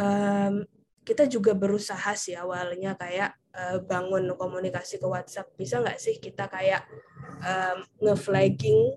um, 0.00 0.64
kita 1.04 1.28
juga 1.28 1.52
berusaha 1.52 2.16
sih 2.16 2.32
awalnya 2.40 2.96
kayak 2.96 3.36
uh, 3.52 3.76
bangun 3.84 4.32
komunikasi 4.32 4.96
ke 4.96 5.04
WhatsApp. 5.04 5.52
Bisa 5.52 5.76
nggak 5.84 6.00
sih 6.00 6.16
kita 6.16 6.48
kayak 6.48 6.88
um, 7.44 7.84
nge-flagging 8.00 8.96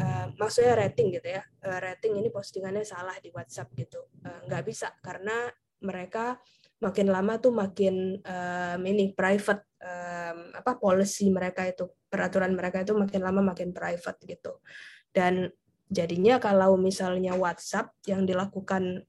uh, 0.00 0.32
maksudnya 0.40 0.72
rating 0.72 1.12
gitu 1.20 1.36
ya 1.36 1.44
uh, 1.44 1.78
rating 1.84 2.16
ini 2.16 2.32
postingannya 2.32 2.80
salah 2.80 3.14
di 3.20 3.28
WhatsApp 3.28 3.76
gitu. 3.76 4.08
Uh, 4.24 4.40
nggak 4.48 4.64
bisa 4.64 4.88
karena 5.04 5.52
mereka 5.84 6.40
makin 6.80 7.12
lama 7.12 7.36
tuh 7.36 7.52
makin 7.52 8.16
um, 8.24 8.80
ini 8.88 9.12
private 9.12 9.68
um, 9.84 10.38
apa 10.56 10.80
policy 10.80 11.28
mereka 11.28 11.68
itu 11.68 11.92
peraturan 12.08 12.56
mereka 12.56 12.80
itu 12.80 12.96
makin 12.96 13.20
lama 13.20 13.52
makin 13.52 13.76
private 13.76 14.18
gitu. 14.24 14.64
Dan 15.12 15.52
jadinya 15.92 16.40
kalau 16.40 16.80
misalnya 16.80 17.36
WhatsApp 17.36 17.92
yang 18.08 18.24
dilakukan 18.24 19.04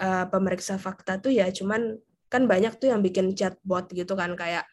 uh, 0.00 0.26
pemeriksa 0.32 0.80
fakta 0.80 1.20
tuh 1.20 1.34
ya 1.36 1.52
cuman 1.52 2.00
kan 2.32 2.48
banyak 2.48 2.80
tuh 2.80 2.88
yang 2.88 3.04
bikin 3.04 3.36
chatbot 3.36 3.92
gitu 3.92 4.16
kan 4.16 4.32
kayak 4.32 4.64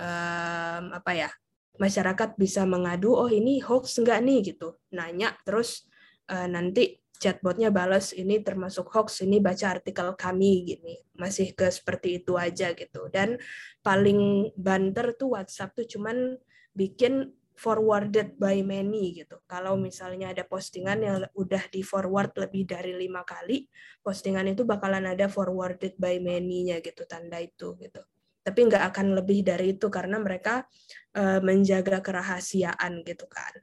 um, 0.00 0.96
apa 0.96 1.12
ya 1.12 1.30
masyarakat 1.76 2.40
bisa 2.40 2.64
mengadu 2.64 3.12
oh 3.12 3.28
ini 3.28 3.60
hoax 3.60 4.00
enggak 4.00 4.24
nih? 4.24 4.40
gitu. 4.54 4.80
Nanya 4.96 5.36
terus 5.44 5.84
uh, 6.32 6.48
nanti 6.48 7.01
chatbotnya 7.22 7.70
balas 7.70 8.10
ini 8.10 8.42
termasuk 8.42 8.90
hoax 8.90 9.22
ini 9.22 9.38
baca 9.38 9.78
artikel 9.78 10.18
kami 10.18 10.66
gini. 10.74 10.98
Masih 11.14 11.54
ke 11.54 11.70
seperti 11.70 12.18
itu 12.18 12.34
aja 12.34 12.74
gitu. 12.74 13.06
Dan 13.14 13.38
paling 13.86 14.50
banter 14.58 15.14
tuh 15.14 15.38
WhatsApp 15.38 15.78
tuh 15.78 15.86
cuman 15.86 16.34
bikin 16.74 17.30
forwarded 17.54 18.34
by 18.42 18.58
many 18.66 19.22
gitu. 19.22 19.38
Kalau 19.46 19.78
misalnya 19.78 20.34
ada 20.34 20.42
postingan 20.42 20.98
yang 20.98 21.16
udah 21.38 21.70
di 21.70 21.86
forward 21.86 22.34
lebih 22.34 22.66
dari 22.66 22.98
lima 22.98 23.22
kali 23.22 23.70
postingan 24.02 24.50
itu 24.50 24.66
bakalan 24.66 25.06
ada 25.06 25.30
forwarded 25.30 25.94
by 25.94 26.18
many-nya 26.18 26.82
gitu 26.82 27.06
tanda 27.06 27.38
itu 27.38 27.78
gitu. 27.78 28.02
Tapi 28.42 28.58
nggak 28.66 28.90
akan 28.90 29.14
lebih 29.14 29.46
dari 29.46 29.78
itu 29.78 29.86
karena 29.86 30.18
mereka 30.18 30.66
uh, 31.14 31.38
menjaga 31.38 32.02
kerahasiaan 32.02 33.06
gitu 33.06 33.30
kan 33.30 33.54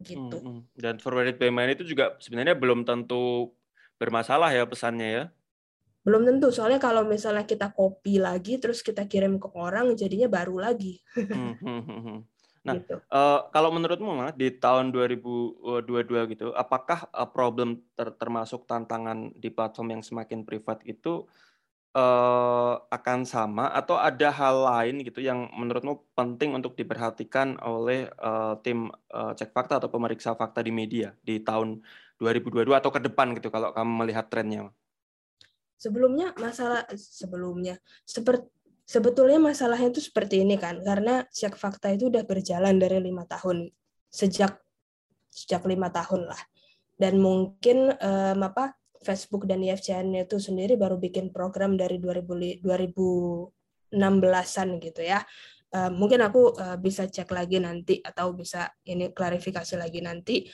gitu 0.00 0.36
hmm, 0.40 0.48
hmm. 0.48 0.60
dan 0.80 0.96
forwarded 0.96 1.36
payment 1.36 1.76
itu 1.76 1.84
juga 1.84 2.16
sebenarnya 2.18 2.56
belum 2.56 2.88
tentu 2.88 3.52
bermasalah 4.00 4.48
ya 4.56 4.64
pesannya 4.64 5.08
ya 5.08 5.24
belum 6.00 6.24
tentu 6.24 6.48
soalnya 6.48 6.80
kalau 6.80 7.04
misalnya 7.04 7.44
kita 7.44 7.76
copy 7.76 8.16
lagi 8.16 8.56
terus 8.56 8.80
kita 8.80 9.04
kirim 9.04 9.36
ke 9.36 9.52
orang 9.52 9.92
jadinya 9.92 10.32
baru 10.32 10.56
lagi 10.56 11.04
hmm, 11.12 11.60
nah 12.66 12.76
gitu. 12.76 13.00
uh, 13.12 13.48
kalau 13.52 13.72
menurutmu 13.72 14.12
mah 14.16 14.32
di 14.32 14.52
tahun 14.52 14.92
2022 14.92 16.32
gitu 16.32 16.52
apakah 16.56 17.08
uh, 17.12 17.28
problem 17.28 17.84
ter 17.92 18.08
termasuk 18.16 18.64
tantangan 18.64 19.32
di 19.36 19.52
platform 19.52 20.00
yang 20.00 20.02
semakin 20.04 20.44
privat 20.44 20.80
itu 20.88 21.28
uh, 21.94 22.74
akan 22.90 23.26
sama 23.26 23.70
atau 23.70 23.98
ada 23.98 24.30
hal 24.30 24.56
lain 24.66 25.02
gitu 25.02 25.22
yang 25.22 25.50
menurutmu 25.54 26.06
penting 26.14 26.54
untuk 26.54 26.78
diperhatikan 26.78 27.58
oleh 27.62 28.06
uh, 28.22 28.58
tim 28.62 28.90
uh, 29.10 29.32
cek 29.34 29.50
fakta 29.50 29.82
atau 29.82 29.90
pemeriksa 29.90 30.34
fakta 30.38 30.62
di 30.62 30.70
media 30.70 31.14
di 31.22 31.42
tahun 31.42 31.82
2022 32.20 32.68
atau 32.76 32.90
ke 32.92 33.00
depan 33.00 33.32
gitu 33.38 33.48
kalau 33.48 33.72
kamu 33.72 34.06
melihat 34.06 34.28
trennya? 34.28 34.70
Sebelumnya 35.80 36.36
masalah 36.36 36.84
sebelumnya 36.92 37.80
seperti 38.04 38.46
sebetulnya 38.84 39.38
masalahnya 39.38 39.94
itu 39.94 40.02
seperti 40.02 40.42
ini 40.42 40.58
kan 40.58 40.82
karena 40.82 41.22
cek 41.30 41.54
fakta 41.54 41.94
itu 41.94 42.10
udah 42.10 42.26
berjalan 42.26 42.74
dari 42.74 42.98
lima 42.98 43.22
tahun 43.22 43.70
sejak 44.10 44.58
sejak 45.30 45.62
lima 45.62 45.94
tahun 45.94 46.26
lah 46.26 46.42
dan 46.98 47.22
mungkin 47.22 47.94
um, 47.94 48.40
apa 48.42 48.74
Facebook 49.00 49.48
dan 49.48 49.64
IFCN 49.64 50.12
itu 50.12 50.36
sendiri 50.36 50.76
baru 50.76 51.00
bikin 51.00 51.32
program 51.32 51.80
dari 51.80 51.96
2016-an 51.96 54.68
gitu 54.80 55.00
ya. 55.00 55.24
Uh, 55.70 55.86
mungkin 55.86 56.18
aku 56.26 56.58
uh, 56.58 56.74
bisa 56.76 57.06
cek 57.06 57.30
lagi 57.30 57.62
nanti 57.62 58.02
atau 58.02 58.34
bisa 58.34 58.74
ini 58.84 59.14
klarifikasi 59.14 59.78
lagi 59.78 60.02
nanti. 60.02 60.50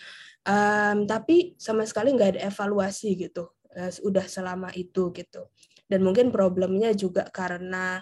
Tapi 1.10 1.58
sama 1.58 1.82
sekali 1.82 2.14
nggak 2.14 2.38
ada 2.38 2.46
evaluasi 2.46 3.18
gitu. 3.18 3.50
Uh, 3.74 3.90
udah 4.06 4.30
selama 4.30 4.70
itu 4.78 5.10
gitu. 5.10 5.50
Dan 5.90 6.06
mungkin 6.06 6.30
problemnya 6.30 6.94
juga 6.94 7.26
karena 7.34 7.98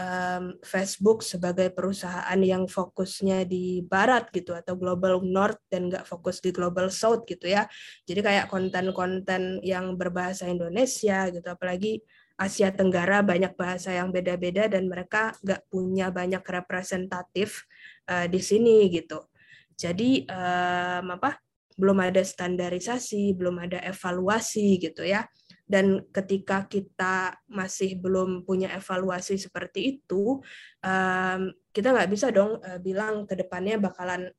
um, 0.00 0.44
Facebook 0.64 1.20
sebagai 1.20 1.68
perusahaan 1.70 2.40
yang 2.40 2.64
fokusnya 2.64 3.44
di 3.44 3.84
barat 3.84 4.32
gitu 4.32 4.56
atau 4.56 4.74
global 4.80 5.20
north 5.20 5.60
dan 5.68 5.92
nggak 5.92 6.08
fokus 6.08 6.40
di 6.40 6.50
global 6.50 6.88
south 6.88 7.28
gitu 7.28 7.52
ya. 7.52 7.68
Jadi 8.08 8.20
kayak 8.24 8.46
konten-konten 8.48 9.60
yang 9.60 9.94
berbahasa 10.00 10.48
Indonesia 10.48 11.28
gitu, 11.28 11.44
apalagi 11.44 12.00
Asia 12.40 12.72
Tenggara 12.72 13.20
banyak 13.20 13.52
bahasa 13.52 13.92
yang 13.92 14.08
beda-beda 14.08 14.64
dan 14.72 14.88
mereka 14.88 15.36
nggak 15.44 15.68
punya 15.68 16.08
banyak 16.08 16.40
representatif 16.40 17.68
uh, 18.08 18.24
di 18.24 18.40
sini 18.40 18.88
gitu. 18.88 19.28
Jadi 19.76 20.24
um, 20.24 21.20
apa? 21.20 21.36
Belum 21.80 21.96
ada 21.96 22.20
standarisasi, 22.20 23.32
belum 23.32 23.56
ada 23.64 23.80
evaluasi 23.80 24.76
gitu 24.76 25.00
ya 25.00 25.24
dan 25.70 26.02
ketika 26.10 26.66
kita 26.66 27.38
masih 27.46 27.94
belum 27.94 28.42
punya 28.42 28.74
evaluasi 28.74 29.38
seperti 29.38 30.02
itu 30.02 30.42
um, 30.82 31.40
kita 31.70 31.94
nggak 31.94 32.10
bisa 32.10 32.34
dong 32.34 32.58
uh, 32.58 32.82
bilang 32.82 33.22
ke 33.22 33.38
depannya 33.38 33.78
bakalan 33.78 34.34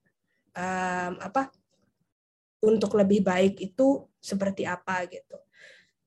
um, 0.52 1.14
apa 1.24 1.48
untuk 2.60 3.00
lebih 3.00 3.24
baik 3.24 3.64
itu 3.64 4.06
seperti 4.20 4.68
apa 4.68 5.08
gitu. 5.08 5.40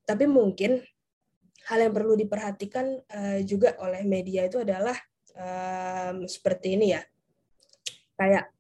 Tapi 0.05 0.29
mungkin 0.29 0.85
hal 1.65 1.79
yang 1.81 1.95
perlu 1.97 2.15
diperhatikan 2.15 3.01
uh, 3.09 3.41
juga 3.41 3.75
oleh 3.81 4.05
media 4.05 4.45
itu 4.45 4.61
adalah 4.61 4.95
um, 5.33 6.29
seperti 6.29 6.77
ini 6.77 6.93
ya. 6.93 7.03
Kayak 8.15 8.53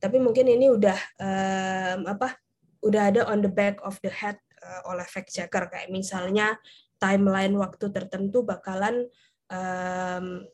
tapi 0.00 0.16
mungkin 0.16 0.48
ini 0.48 0.72
udah 0.72 0.98
um, 1.20 2.00
apa 2.08 2.40
udah 2.80 3.02
ada 3.12 3.20
on 3.28 3.44
the 3.44 3.52
back 3.52 3.76
of 3.84 4.00
the 4.00 4.10
head 4.10 4.40
uh, 4.68 4.92
oleh 4.92 5.08
fact 5.08 5.32
checker 5.32 5.72
kayak 5.72 5.88
misalnya 5.88 6.60
timeline 7.00 7.56
waktu 7.56 7.88
tertentu 7.88 8.44
bakalan 8.44 9.08
um, 9.48 10.44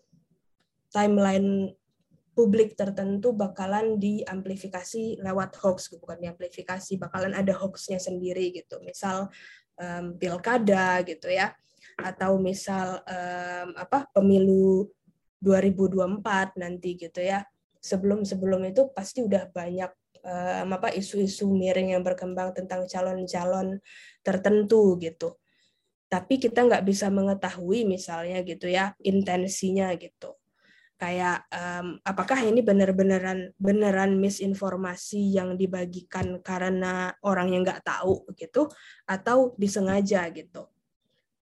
timeline 0.95 1.75
publik 2.35 2.75
tertentu 2.75 3.31
bakalan 3.31 3.97
diamplifikasi 3.99 5.23
lewat 5.23 5.55
hoax 5.63 5.91
bukan 5.95 6.19
diamplifikasi 6.19 6.99
bakalan 6.99 7.35
ada 7.35 7.55
hoaxnya 7.55 8.03
sendiri 8.03 8.51
gitu. 8.51 8.83
Misal 8.83 9.31
um, 9.79 10.19
pilkada 10.19 11.03
gitu 11.07 11.31
ya. 11.31 11.55
Atau 11.95 12.43
misal 12.43 13.03
um, 13.07 13.69
apa 13.79 14.11
pemilu 14.11 14.91
2024 15.39 16.59
nanti 16.59 16.99
gitu 16.99 17.23
ya. 17.23 17.47
Sebelum 17.79 18.27
sebelum 18.27 18.67
itu 18.67 18.91
pasti 18.91 19.23
udah 19.23 19.47
banyak 19.55 19.91
um, 20.25 20.69
apa 20.73 20.91
isu-isu 20.97 21.47
miring 21.53 21.95
yang 21.95 22.03
berkembang 22.03 22.57
tentang 22.57 22.89
calon-calon 22.89 23.79
tertentu 24.25 24.97
gitu. 24.99 25.37
Tapi 26.09 26.41
kita 26.41 26.65
nggak 26.65 26.85
bisa 26.87 27.13
mengetahui 27.13 27.85
misalnya 27.85 28.41
gitu 28.43 28.67
ya 28.71 28.97
intensinya 29.05 29.93
gitu. 30.01 30.35
Kayak 30.95 31.45
um, 31.51 31.99
apakah 32.07 32.39
ini 32.41 32.63
benar-beneran 32.65 33.53
beneran 33.59 34.17
misinformasi 34.17 35.35
yang 35.35 35.59
dibagikan 35.59 36.41
karena 36.41 37.13
orang 37.27 37.53
yang 37.53 37.63
nggak 37.67 37.85
tahu 37.85 38.25
gitu 38.39 38.71
atau 39.05 39.53
disengaja 39.61 40.31
gitu. 40.33 40.71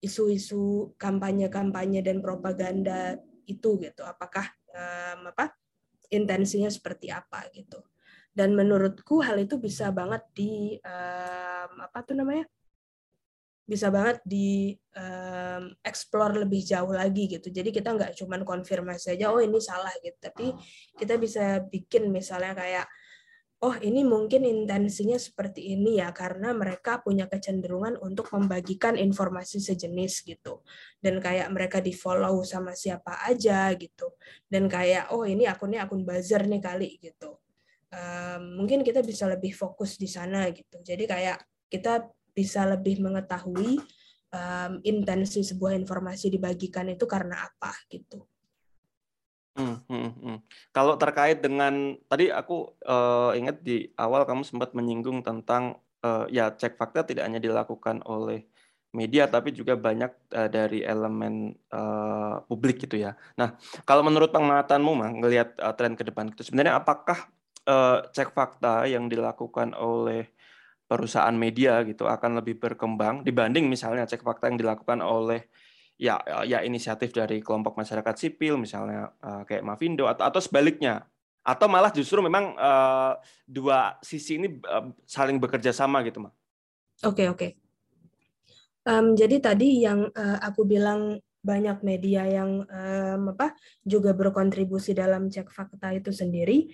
Isu-isu 0.03 0.97
kampanye-kampanye 0.99 2.03
dan 2.03 2.19
propaganda 2.19 3.15
itu 3.47 3.79
gitu. 3.79 4.03
Apakah 4.03 4.51
um, 4.73 5.31
apa 5.31 5.55
intensinya 6.11 6.73
seperti 6.73 7.13
apa 7.13 7.47
gitu 7.55 7.92
dan 8.33 8.57
menurutku 8.57 9.21
hal 9.21 9.37
itu 9.45 9.61
bisa 9.61 9.93
banget 9.93 10.25
di 10.33 10.81
um, 10.81 11.73
apa 11.85 12.01
tuh 12.01 12.17
namanya? 12.17 12.49
Bisa 13.63 13.93
banget 13.93 14.25
di 14.25 14.73
um, 14.97 15.69
explore 15.85 16.41
lebih 16.41 16.65
jauh 16.65 16.91
lagi 16.97 17.29
gitu. 17.29 17.53
Jadi 17.53 17.69
kita 17.69 17.93
nggak 17.93 18.17
cuman 18.17 18.41
konfirmasi 18.43 19.21
aja 19.21 19.29
oh 19.29 19.41
ini 19.41 19.61
salah 19.61 19.93
gitu. 20.01 20.17
Tapi 20.17 20.49
kita 20.97 21.21
bisa 21.21 21.61
bikin 21.69 22.09
misalnya 22.09 22.57
kayak 22.57 22.87
oh 23.63 23.77
ini 23.79 24.03
mungkin 24.03 24.43
intensinya 24.43 25.15
seperti 25.15 25.77
ini 25.77 26.03
ya 26.03 26.11
karena 26.11 26.51
mereka 26.57 26.99
punya 27.05 27.31
kecenderungan 27.31 28.01
untuk 28.01 28.33
membagikan 28.33 28.97
informasi 28.97 29.61
sejenis 29.61 30.25
gitu. 30.25 30.65
Dan 31.05 31.21
kayak 31.21 31.53
mereka 31.53 31.85
di 31.85 31.93
follow 31.93 32.41
sama 32.49 32.73
siapa 32.73 33.29
aja 33.29 33.69
gitu. 33.77 34.17
Dan 34.49 34.73
kayak 34.73 35.13
oh 35.13 35.29
ini 35.29 35.45
akunnya 35.45 35.85
akun 35.85 36.01
buzzer 36.09 36.49
nih 36.49 36.65
kali 36.65 36.97
gitu 36.97 37.42
um, 37.93 38.43
mungkin 38.65 38.81
kita 38.81 39.05
bisa 39.05 39.29
lebih 39.29 39.53
fokus 39.53 40.01
di 40.01 40.09
sana 40.09 40.49
gitu. 40.51 40.81
Jadi 40.81 41.05
kayak 41.05 41.39
kita 41.69 42.09
bisa 42.33 42.65
lebih 42.65 43.05
mengetahui 43.05 43.79
um, 44.33 44.73
intensi 44.83 45.45
sebuah 45.45 45.77
informasi 45.77 46.33
dibagikan 46.33 46.89
itu 46.89 47.05
karena 47.05 47.45
apa 47.45 47.73
gitu. 47.93 48.25
Hmm, 49.53 49.85
hmm, 49.85 50.11
hmm. 50.17 50.39
Kalau 50.73 50.97
terkait 50.97 51.45
dengan 51.45 51.93
tadi 52.09 52.33
aku 52.33 52.73
uh, 52.89 53.37
ingat 53.37 53.61
di 53.61 53.93
awal 54.01 54.25
kamu 54.25 54.49
sempat 54.49 54.73
menyinggung 54.73 55.21
tentang 55.21 55.77
uh, 56.01 56.25
ya 56.33 56.57
cek 56.57 56.81
fakta 56.81 57.05
tidak 57.05 57.29
hanya 57.29 57.37
dilakukan 57.37 58.01
oleh 58.09 58.49
media 58.97 59.29
tapi 59.29 59.53
juga 59.53 59.77
banyak 59.77 60.09
uh, 60.33 60.49
dari 60.49 60.81
elemen 60.81 61.53
uh, 61.69 62.41
publik 62.49 62.81
gitu 62.89 62.97
ya. 62.97 63.13
Nah, 63.37 63.61
kalau 63.85 64.01
menurut 64.01 64.33
pengamatanmu 64.33 64.93
mah 64.97 65.11
ngelihat 65.21 65.61
uh, 65.61 65.77
tren 65.77 66.01
ke 66.01 66.05
depan 66.09 66.33
itu 66.33 66.49
sebenarnya 66.49 66.81
apakah 66.81 67.29
uh, 67.69 68.07
cek 68.11 68.35
fakta 68.35 68.87
yang 68.89 69.07
dilakukan 69.07 69.75
oleh 69.77 70.31
perusahaan 70.87 71.33
media 71.33 71.81
gitu 71.89 72.05
akan 72.05 72.45
lebih 72.45 72.61
berkembang 72.61 73.25
dibanding 73.25 73.65
misalnya 73.71 74.05
cek 74.05 74.21
fakta 74.21 74.53
yang 74.53 74.61
dilakukan 74.61 75.01
oleh 75.01 75.49
ya 75.97 76.19
ya 76.45 76.61
inisiatif 76.67 77.15
dari 77.15 77.41
kelompok 77.41 77.79
masyarakat 77.79 78.15
sipil 78.19 78.59
misalnya 78.59 79.15
uh, 79.23 79.47
kayak 79.47 79.65
Mavindo 79.65 80.11
atau 80.11 80.27
atau 80.29 80.41
sebaliknya 80.43 81.07
atau 81.43 81.67
malah 81.67 81.91
justru 81.91 82.23
memang 82.23 82.55
uh, 82.55 83.19
dua 83.47 83.99
sisi 84.03 84.39
ini 84.39 84.63
uh, 84.63 84.95
saling 85.07 85.43
bekerja 85.43 85.75
sama 85.75 86.03
gitu 86.07 86.23
mah. 86.23 86.35
Oke 87.03 87.27
okay, 87.27 87.27
oke. 87.27 87.39
Okay. 87.39 87.51
Um, 88.83 89.15
jadi 89.15 89.39
tadi 89.39 89.83
yang 89.83 90.11
uh, 90.11 90.39
aku 90.43 90.67
bilang 90.67 91.23
banyak 91.43 91.83
media 91.83 92.23
yang 92.27 92.63
um, 92.67 93.23
apa 93.35 93.55
juga 93.83 94.15
berkontribusi 94.15 94.95
dalam 94.95 95.27
cek 95.27 95.51
fakta 95.51 95.91
itu 95.91 96.15
sendiri 96.15 96.71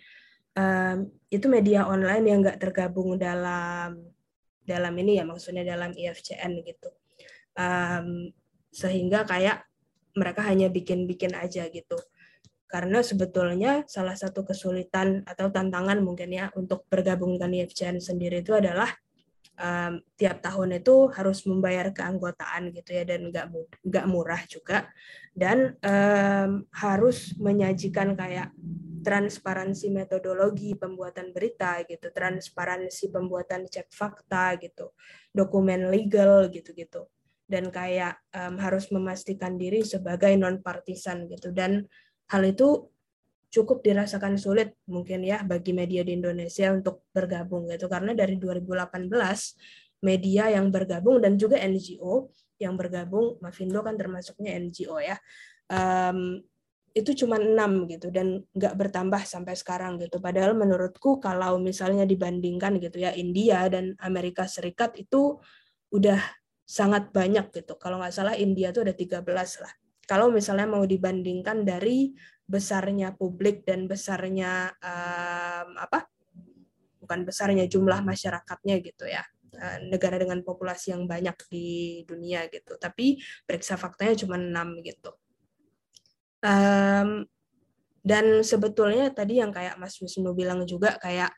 um, 0.58 0.98
itu 1.30 1.46
media 1.46 1.86
online 1.86 2.24
yang 2.26 2.38
nggak 2.42 2.58
tergabung 2.58 3.14
dalam 3.14 4.02
dalam 4.66 4.94
ini 5.00 5.16
ya 5.16 5.24
maksudnya 5.24 5.64
dalam 5.64 5.94
IFCN 5.94 6.60
gitu. 6.66 6.90
Um, 7.56 8.34
sehingga 8.68 9.24
kayak 9.24 9.64
mereka 10.18 10.44
hanya 10.44 10.68
bikin-bikin 10.68 11.32
aja 11.38 11.70
gitu. 11.70 11.96
Karena 12.68 13.00
sebetulnya 13.00 13.88
salah 13.88 14.12
satu 14.12 14.44
kesulitan 14.44 15.24
atau 15.24 15.48
tantangan 15.48 16.04
mungkin 16.04 16.28
ya 16.28 16.52
untuk 16.52 16.84
bergabung 16.92 17.40
dengan 17.40 17.64
IFCN 17.64 17.96
sendiri 17.96 18.44
itu 18.44 18.52
adalah 18.52 18.92
um, 19.58 20.00
tiap 20.14 20.38
tahun 20.40 20.78
itu 20.78 21.10
harus 21.12 21.44
membayar 21.44 21.90
keanggotaan 21.90 22.70
gitu 22.72 22.94
ya 22.94 23.04
dan 23.04 23.28
nggak 23.28 23.46
nggak 23.84 24.06
murah 24.06 24.42
juga 24.46 24.88
dan 25.34 25.74
um, 25.82 26.64
harus 26.72 27.34
menyajikan 27.36 28.14
kayak 28.14 28.54
transparansi 29.02 29.88
metodologi 29.88 30.74
pembuatan 30.74 31.30
berita 31.32 31.80
gitu, 31.86 32.10
transparansi 32.10 33.08
pembuatan 33.08 33.64
cek 33.64 33.88
fakta 33.88 34.58
gitu, 34.58 34.92
dokumen 35.32 35.88
legal 35.88 36.50
gitu-gitu. 36.50 37.06
Dan 37.48 37.72
kayak 37.72 38.20
um, 38.36 38.60
harus 38.60 38.92
memastikan 38.92 39.56
diri 39.56 39.80
sebagai 39.80 40.36
non 40.36 40.60
partisan 40.60 41.24
gitu 41.32 41.48
dan 41.48 41.88
hal 42.28 42.44
itu 42.44 42.92
cukup 43.48 43.80
dirasakan 43.80 44.37
sulit 44.37 44.76
mungkin 44.84 45.24
ya 45.24 45.40
bagi 45.40 45.72
media 45.72 46.04
di 46.04 46.16
Indonesia 46.16 46.68
untuk 46.72 47.08
bergabung 47.12 47.72
gitu 47.72 47.88
karena 47.88 48.12
dari 48.12 48.37
2018 48.37 49.08
media 50.04 50.52
yang 50.52 50.68
bergabung 50.68 51.18
dan 51.24 51.40
juga 51.40 51.56
NGO 51.64 52.28
yang 52.61 52.76
bergabung 52.76 53.40
Mavindo 53.40 53.80
kan 53.80 53.96
termasuknya 53.96 54.54
NGO 54.61 55.00
ya 55.00 55.16
um, 55.72 56.38
itu 56.96 57.24
cuma 57.24 57.38
enam 57.38 57.87
gitu 57.87 58.11
dan 58.11 58.42
nggak 58.56 58.74
bertambah 58.74 59.22
sampai 59.22 59.54
sekarang 59.54 60.02
gitu. 60.02 60.18
Padahal 60.18 60.58
menurutku 60.58 61.22
kalau 61.22 61.61
misalnya 61.62 62.02
dibandingkan 62.02 62.82
gitu 62.82 62.98
ya 62.98 63.14
India 63.14 63.68
dan 63.70 63.94
Amerika 64.02 64.50
Serikat 64.50 64.98
itu 64.98 65.38
udah 65.94 66.18
sangat 66.66 67.14
banyak 67.14 67.54
gitu. 67.54 67.78
Kalau 67.78 68.02
nggak 68.02 68.12
salah 68.12 68.34
India 68.34 68.74
tuh 68.74 68.88
ada 68.88 68.94
13 68.96 69.22
lah. 69.62 69.72
Kalau 70.08 70.32
misalnya 70.32 70.64
mau 70.64 70.88
dibandingkan 70.88 71.68
dari 71.68 72.16
besarnya 72.48 73.12
publik 73.12 73.68
dan 73.68 73.84
besarnya 73.84 74.72
um, 74.80 75.76
apa? 75.76 76.08
Bukan 77.04 77.28
besarnya 77.28 77.68
jumlah 77.68 78.00
masyarakatnya 78.00 78.80
gitu 78.80 79.04
ya. 79.04 79.20
uh, 79.52 79.78
negara 79.84 80.16
dengan 80.16 80.40
populasi 80.40 80.96
yang 80.96 81.04
banyak 81.04 81.36
di 81.52 81.68
dunia 82.08 82.48
gitu. 82.48 82.80
Tapi 82.80 83.20
periksa 83.44 83.76
faktanya 83.76 84.16
cuma 84.24 84.40
enam 84.40 84.80
gitu. 84.80 85.12
Um, 86.40 87.28
dan 88.00 88.40
sebetulnya 88.40 89.12
tadi 89.12 89.42
yang 89.42 89.52
kayak 89.52 89.76
Mas 89.76 89.98
Wisnu 90.00 90.32
bilang 90.32 90.64
juga 90.64 90.96
kayak 90.96 91.28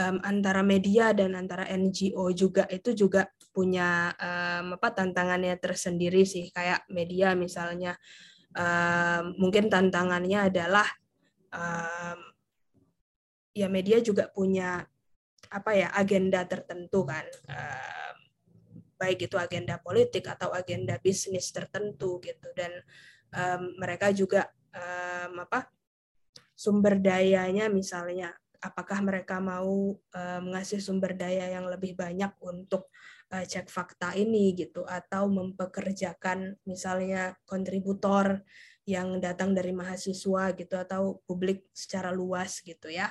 um, 0.00 0.16
antara 0.24 0.64
media 0.64 1.12
dan 1.12 1.36
antara 1.36 1.68
NGO 1.68 2.32
juga 2.32 2.64
itu 2.70 2.96
juga 2.96 3.28
punya 3.52 4.12
um, 4.16 4.80
apa 4.80 4.88
tantangannya 4.92 5.56
tersendiri 5.60 6.24
sih. 6.24 6.48
Kayak 6.48 6.88
media 6.88 7.36
misalnya 7.36 7.96
um, 8.56 9.36
mungkin 9.36 9.68
tantangannya 9.68 10.48
adalah 10.48 10.88
um, 11.52 12.18
ya 13.52 13.68
media 13.68 14.00
juga 14.00 14.32
punya 14.32 14.80
apa 15.52 15.70
ya 15.76 15.88
agenda 15.92 16.44
tertentu 16.48 17.04
kan. 17.04 17.26
Um, 17.48 18.16
baik 18.96 19.26
itu 19.26 19.34
agenda 19.34 19.82
politik 19.82 20.30
atau 20.30 20.54
agenda 20.54 20.96
bisnis 20.96 21.52
tertentu 21.52 22.22
gitu. 22.24 22.48
Dan 22.56 22.72
um, 23.36 23.76
mereka 23.76 24.08
juga 24.14 24.48
um, 24.72 25.44
apa 25.44 25.68
sumber 26.56 27.02
dayanya 27.02 27.66
misalnya 27.66 28.32
apakah 28.62 29.02
mereka 29.02 29.42
mau 29.42 29.98
uh, 29.98 30.40
mengasih 30.40 30.78
sumber 30.78 31.18
daya 31.18 31.50
yang 31.50 31.66
lebih 31.66 31.98
banyak 31.98 32.30
untuk 32.40 32.88
uh, 33.34 33.42
cek 33.42 33.66
fakta 33.66 34.14
ini 34.14 34.54
gitu 34.54 34.86
atau 34.86 35.26
mempekerjakan 35.26 36.56
misalnya 36.64 37.34
kontributor 37.42 38.46
yang 38.86 39.18
datang 39.18 39.54
dari 39.54 39.70
mahasiswa 39.74 40.54
gitu 40.54 40.74
atau 40.74 41.22
publik 41.26 41.66
secara 41.74 42.14
luas 42.14 42.62
gitu 42.62 42.90
ya. 42.90 43.10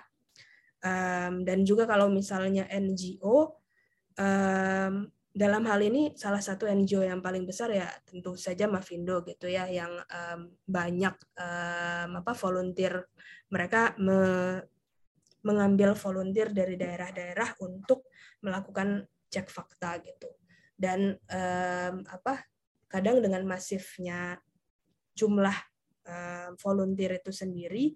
Um, 0.82 1.46
dan 1.46 1.62
juga 1.62 1.86
kalau 1.86 2.10
misalnya 2.10 2.66
NGO 2.72 3.62
um, 4.18 4.94
dalam 5.32 5.64
hal 5.64 5.80
ini 5.80 6.12
salah 6.20 6.44
satu 6.44 6.68
NGO 6.68 7.08
yang 7.08 7.24
paling 7.24 7.48
besar 7.48 7.72
ya 7.72 7.88
tentu 8.04 8.36
saja 8.36 8.68
Mavindo 8.68 9.24
gitu 9.24 9.48
ya 9.48 9.64
yang 9.72 9.94
um, 10.12 10.52
banyak 10.68 11.16
um, 11.40 12.20
apa 12.20 12.34
volunteer 12.36 13.08
mereka 13.48 13.96
me, 13.96 14.60
mengambil 15.42 15.98
volunteer 15.98 16.54
dari 16.54 16.78
daerah-daerah 16.78 17.58
untuk 17.62 18.10
melakukan 18.46 19.06
cek 19.32 19.48
fakta 19.50 20.02
gitu. 20.02 20.30
Dan 20.76 21.14
um, 21.14 21.96
apa 22.10 22.46
kadang 22.90 23.22
dengan 23.22 23.46
masifnya 23.46 24.38
jumlah 25.14 25.56
um, 26.06 26.58
volunteer 26.58 27.22
itu 27.22 27.30
sendiri 27.30 27.94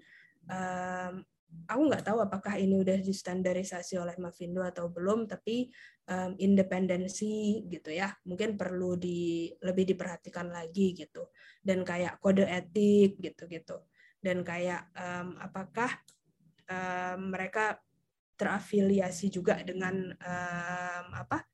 um, 0.47 1.25
aku 1.65 1.81
nggak 1.87 2.05
tahu 2.05 2.19
apakah 2.21 2.59
ini 2.59 2.77
udah 2.77 2.99
distandarisasi 3.01 3.97
oleh 3.97 4.15
Mavindo 4.21 4.61
atau 4.61 4.91
belum 4.91 5.25
tapi 5.25 5.71
um, 6.07 6.37
independensi 6.37 7.65
gitu 7.65 7.89
ya 7.89 8.13
mungkin 8.29 8.53
perlu 8.53 8.99
di 8.99 9.49
lebih 9.65 9.95
diperhatikan 9.95 10.53
lagi 10.53 10.93
gitu. 10.93 11.33
Dan 11.59 11.81
kayak 11.81 12.21
kode 12.21 12.45
etik 12.45 13.17
gitu 13.17 13.49
gitu 13.49 13.77
dan 14.25 14.41
kayak 14.41 14.89
um, 14.97 15.37
apakah 15.37 16.01
um, 16.69 17.33
mereka 17.33 17.79
terafiliasi 18.35 19.31
juga 19.31 19.59
dengan 19.63 20.11
um, 20.11 21.05
apa 21.15 21.47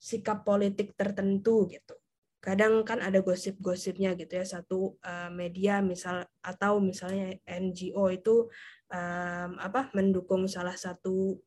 sikap 0.00 0.46
politik 0.46 0.96
tertentu 0.96 1.68
gitu. 1.68 1.94
Kadang 2.38 2.86
kan 2.86 3.02
ada 3.02 3.18
gosip-gosipnya 3.26 4.14
gitu 4.14 4.38
ya 4.38 4.46
satu 4.46 4.94
uh, 5.02 5.30
media 5.34 5.82
misal 5.82 6.22
atau 6.38 6.78
misalnya 6.78 7.34
NGO 7.42 8.06
itu 8.14 8.46
um, 8.92 9.50
apa 9.58 9.90
mendukung 9.98 10.46
salah 10.46 10.78
satu 10.78 11.42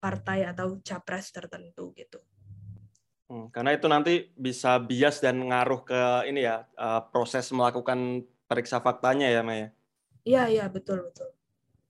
partai 0.00 0.46
atau 0.46 0.78
capres 0.80 1.34
tertentu 1.34 1.92
gitu. 1.98 2.22
Hmm, 3.30 3.46
karena 3.50 3.74
itu 3.74 3.86
nanti 3.86 4.14
bisa 4.34 4.78
bias 4.78 5.22
dan 5.22 5.38
ngaruh 5.38 5.86
ke 5.86 6.02
ini 6.26 6.46
ya 6.46 6.66
uh, 6.74 7.02
proses 7.14 7.50
melakukan 7.54 8.26
periksa 8.50 8.82
faktanya 8.82 9.30
ya 9.30 9.42
Maya. 9.46 9.70
Iya, 10.24 10.48
iya, 10.52 10.64
betul, 10.68 11.08
betul. 11.08 11.30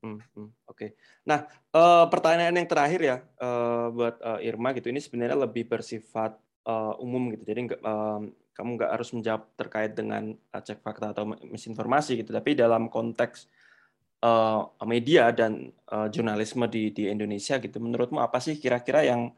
Hmm, 0.00 0.16
hmm, 0.32 0.48
Oke. 0.64 0.76
Okay. 0.76 0.90
Nah, 1.28 1.44
uh, 1.76 2.08
pertanyaan 2.08 2.56
yang 2.56 2.64
terakhir 2.64 3.00
ya 3.04 3.16
uh, 3.36 3.92
buat 3.92 4.16
uh, 4.24 4.40
Irma 4.40 4.72
gitu. 4.72 4.88
Ini 4.88 4.96
sebenarnya 4.96 5.44
lebih 5.44 5.68
bersifat 5.68 6.40
uh, 6.64 6.96
umum 7.04 7.28
gitu. 7.36 7.44
Jadi 7.44 7.68
uh, 7.84 8.24
kamu 8.56 8.70
nggak 8.80 8.92
harus 8.96 9.12
menjawab 9.12 9.42
terkait 9.60 9.92
dengan 9.92 10.32
cek 10.52 10.80
fakta 10.80 11.12
atau 11.12 11.28
misinformasi 11.44 12.16
gitu. 12.16 12.32
Tapi 12.32 12.56
dalam 12.56 12.88
konteks 12.88 13.44
uh, 14.24 14.72
media 14.88 15.28
dan 15.36 15.68
uh, 15.92 16.08
jurnalisme 16.08 16.64
di 16.64 16.96
di 16.96 17.12
Indonesia 17.12 17.60
gitu, 17.60 17.76
menurutmu 17.76 18.24
apa 18.24 18.40
sih 18.40 18.56
kira-kira 18.56 19.04
yang 19.04 19.36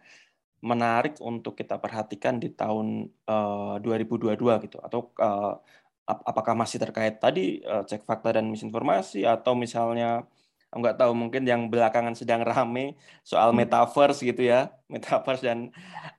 menarik 0.62 1.18
untuk 1.18 1.58
kita 1.58 1.74
perhatikan 1.82 2.38
di 2.38 2.54
tahun 2.54 3.10
uh, 3.26 3.82
2022 3.82 4.38
gitu? 4.70 4.78
Atau 4.78 5.10
uh, 5.18 5.58
apakah 6.06 6.58
masih 6.58 6.82
terkait 6.82 7.22
tadi 7.22 7.62
uh, 7.62 7.86
cek 7.86 8.02
fakta 8.02 8.38
dan 8.38 8.50
misinformasi 8.50 9.22
atau 9.22 9.54
misalnya 9.54 10.26
nggak 10.72 10.96
tahu 10.96 11.12
mungkin 11.12 11.44
yang 11.44 11.68
belakangan 11.68 12.16
sedang 12.16 12.40
rame 12.40 12.96
soal 13.20 13.52
hmm. 13.52 13.60
metaverse 13.60 14.24
gitu 14.24 14.48
ya 14.48 14.72
metaverse 14.92 15.44
dan 15.44 15.68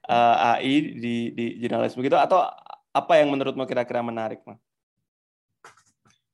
uh, 0.07 0.55
eh, 0.63 0.69
AI 0.69 0.75
di 0.93 1.15
di 1.33 1.45
jurnalis 1.57 1.97
begitu 1.97 2.13
atau 2.15 2.45
apa 2.93 3.13
yang 3.17 3.33
menurutmu 3.33 3.65
kira-kira 3.65 4.05
menarik 4.05 4.45
mah? 4.45 4.61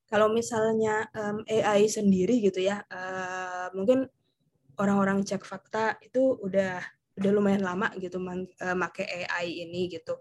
Kalau 0.10 0.28
misalnya 0.34 1.08
um, 1.16 1.46
AI 1.48 1.88
sendiri 1.88 2.44
gitu 2.44 2.60
ya 2.60 2.84
uh, 2.92 3.72
mungkin 3.72 4.10
orang-orang 4.76 5.24
cek 5.24 5.46
fakta 5.48 5.96
itu 6.04 6.36
udah 6.44 6.82
udah 7.20 7.32
lumayan 7.32 7.64
lama 7.64 7.92
gitu 8.00 8.20
uh, 8.20 8.76
make 8.76 9.06
AI 9.06 9.64
ini 9.64 9.92
gitu 9.92 10.20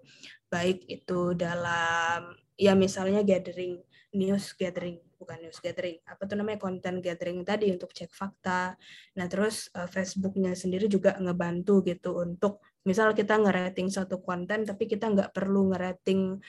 baik 0.51 0.87
itu 0.87 1.35
dalam 1.35 2.37
ya 2.59 2.75
misalnya 2.75 3.23
gathering 3.23 3.79
news 4.11 4.53
gathering 4.59 4.99
bukan 5.15 5.39
news 5.47 5.63
gathering 5.63 6.03
apa 6.07 6.27
tuh 6.27 6.35
namanya 6.39 6.59
konten 6.59 6.99
gathering 6.99 7.47
tadi 7.47 7.71
untuk 7.71 7.95
cek 7.95 8.11
fakta. 8.11 8.75
Nah 9.15 9.27
terus 9.31 9.71
uh, 9.79 9.87
Facebooknya 9.87 10.59
sendiri 10.59 10.91
juga 10.91 11.15
ngebantu 11.19 11.87
gitu 11.87 12.19
untuk 12.19 12.63
misal 12.83 13.15
kita 13.15 13.39
ngerating 13.39 13.87
satu 13.91 14.19
konten 14.19 14.67
tapi 14.67 14.91
kita 14.91 15.11
nggak 15.11 15.31
perlu 15.31 15.71
ngerating 15.75 16.43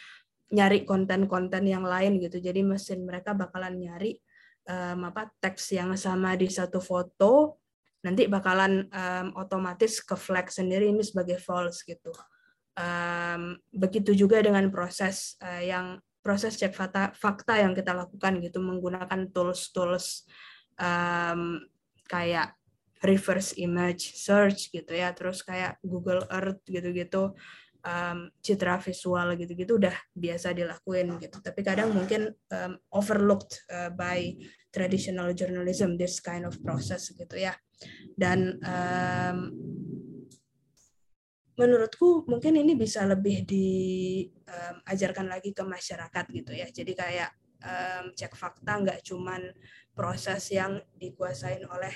nyari 0.49 0.81
konten-konten 0.81 1.61
yang 1.69 1.85
lain 1.85 2.17
gitu. 2.17 2.41
Jadi 2.41 2.65
mesin 2.65 3.05
mereka 3.05 3.37
bakalan 3.37 3.77
nyari 3.77 4.17
um, 4.65 5.09
apa 5.09 5.29
teks 5.37 5.77
yang 5.77 5.93
sama 5.93 6.33
di 6.33 6.49
satu 6.49 6.81
foto 6.81 7.61
nanti 7.99 8.31
bakalan 8.31 8.87
um, 8.87 9.27
otomatis 9.35 9.99
ke 9.99 10.15
flag 10.15 10.47
sendiri 10.47 10.87
ini 10.87 11.03
sebagai 11.03 11.35
false 11.35 11.83
gitu 11.83 12.15
um, 12.79 13.59
begitu 13.75 14.15
juga 14.15 14.39
dengan 14.39 14.71
proses 14.71 15.35
uh, 15.43 15.59
yang 15.59 15.99
proses 16.23 16.55
cek 16.55 16.71
fakta, 16.71 17.11
fakta 17.11 17.59
yang 17.59 17.75
kita 17.75 17.91
lakukan 17.91 18.39
gitu 18.39 18.63
menggunakan 18.63 19.27
tools-tools 19.35 20.23
um, 20.79 21.59
kayak 22.07 22.55
reverse 22.99 23.55
image 23.55 24.15
search 24.19 24.71
gitu 24.71 24.91
ya 24.91 25.15
terus 25.15 25.43
kayak 25.43 25.79
Google 25.83 26.23
Earth 26.27 26.59
gitu-gitu 26.67 27.35
um, 27.83 28.27
citra 28.43 28.79
visual 28.83 29.35
gitu-gitu 29.39 29.79
udah 29.79 29.95
biasa 30.11 30.51
dilakuin 30.51 31.15
gitu. 31.19 31.39
Tapi 31.39 31.61
kadang 31.63 31.95
mungkin 31.95 32.31
um, 32.51 32.73
overlooked 32.91 33.63
uh, 33.71 33.91
by 33.93 34.35
traditional 34.69 35.31
journalism 35.33 35.95
this 35.95 36.19
kind 36.19 36.43
of 36.43 36.59
process 36.59 37.11
gitu 37.15 37.39
ya. 37.39 37.55
Dan 38.19 38.59
um, 38.59 39.37
menurutku 41.59 42.23
mungkin 42.31 42.55
ini 42.55 42.71
bisa 42.79 43.03
lebih 43.03 43.43
diajarkan 43.43 45.27
um, 45.27 45.31
lagi 45.35 45.51
ke 45.51 45.63
masyarakat 45.67 46.25
gitu 46.31 46.55
ya. 46.55 46.71
Jadi 46.71 46.95
kayak 46.95 47.35
um, 47.59 48.15
cek 48.15 48.31
fakta 48.31 48.79
nggak 48.79 49.03
cuman 49.03 49.51
proses 49.91 50.47
yang 50.55 50.79
dikuasain 50.95 51.67
oleh 51.67 51.91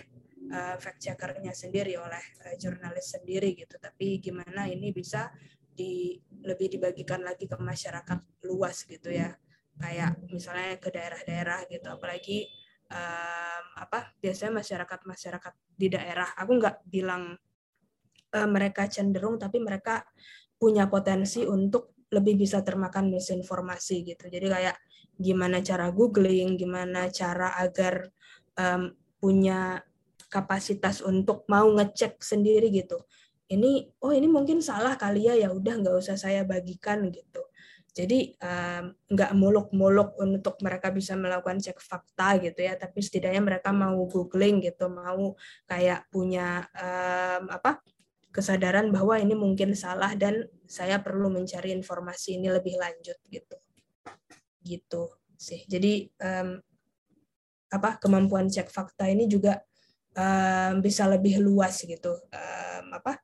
uh, 0.52 0.76
fact 0.76 0.99
checkernya 0.99 1.56
sendiri, 1.56 1.95
oleh 1.95 2.19
uh, 2.43 2.56
jurnalis 2.60 3.15
sendiri 3.15 3.56
gitu. 3.56 3.80
Tapi 3.80 4.19
gimana 4.19 4.67
ini 4.67 4.91
bisa 4.91 5.32
di 5.73 6.19
lebih 6.43 6.76
dibagikan 6.76 7.23
lagi 7.23 7.47
ke 7.47 7.56
masyarakat 7.56 8.43
luas 8.43 8.84
gitu 8.84 9.15
ya. 9.15 9.32
Kayak 9.80 10.19
misalnya 10.28 10.76
ke 10.76 10.91
daerah-daerah 10.91 11.71
gitu. 11.71 11.88
Apalagi 11.88 12.52
um, 12.91 13.63
apa 13.80 14.12
biasanya 14.19 14.60
masyarakat 14.60 14.99
masyarakat 15.08 15.54
di 15.71 15.88
daerah. 15.88 16.36
Aku 16.36 16.60
nggak 16.60 16.84
bilang 16.91 17.39
uh, 18.34 18.50
mereka 18.50 18.89
cenderung 18.89 19.38
tapi 19.38 19.62
mereka 19.62 20.04
punya 20.58 20.89
potensi 20.89 21.46
untuk 21.46 21.93
lebih 22.13 22.38
bisa 22.46 22.62
termakan 22.62 23.10
misinformasi 23.10 24.13
gitu. 24.13 24.30
Jadi 24.30 24.48
kayak 24.48 24.78
gimana 25.17 25.62
cara 25.65 25.89
googling, 25.89 26.58
gimana 26.58 27.10
cara 27.10 27.58
agar 27.58 28.10
um, 28.58 28.93
punya 29.17 29.82
kapasitas 30.30 31.02
untuk 31.06 31.46
mau 31.50 31.69
ngecek 31.74 32.22
sendiri 32.22 32.69
gitu. 32.74 33.02
Ini 33.50 34.02
oh 34.02 34.13
ini 34.13 34.26
mungkin 34.30 34.62
salah 34.62 34.98
kali 34.98 35.30
ya 35.30 35.36
ya 35.38 35.50
udah 35.54 35.74
nggak 35.82 35.96
usah 36.00 36.17
saya 36.17 36.41
bagikan 36.46 37.10
gitu. 37.13 37.41
Jadi 37.93 38.34
um, 38.41 38.89
nggak 39.13 39.32
muluk-muluk 39.38 40.17
untuk 40.17 40.58
mereka 40.65 40.89
bisa 40.89 41.13
melakukan 41.13 41.62
cek 41.62 41.78
fakta 41.78 42.41
gitu 42.41 42.65
ya, 42.65 42.74
tapi 42.74 43.06
setidaknya 43.06 43.38
mereka 43.38 43.69
mau 43.69 43.93
googling 44.10 44.65
gitu, 44.65 44.89
mau 44.89 45.38
kayak 45.69 46.10
punya 46.10 46.65
um, 46.74 47.54
apa 47.54 47.86
kesadaran 48.34 48.89
bahwa 48.89 49.13
ini 49.22 49.38
mungkin 49.38 49.78
salah 49.78 50.17
dan 50.17 50.50
saya 50.65 50.98
perlu 50.98 51.30
mencari 51.30 51.69
informasi 51.72 52.41
ini 52.41 52.50
lebih 52.50 52.82
lanjut 52.82 53.15
gitu. 53.30 53.58
Gitu 54.65 55.04
sih. 55.38 55.62
Jadi 55.69 56.10
um, 56.17 56.58
apa 57.69 58.02
kemampuan 58.02 58.50
cek 58.50 58.74
fakta 58.74 59.06
ini 59.06 59.30
juga 59.30 59.62
um, 60.17 60.82
bisa 60.82 61.06
lebih 61.06 61.38
luas 61.38 61.78
gitu. 61.86 62.17
Um, 62.34 62.86
apa 62.98 63.22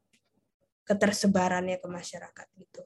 ketersebarannya 0.85 1.81
ke 1.81 1.87
masyarakat 1.89 2.47
gitu. 2.61 2.81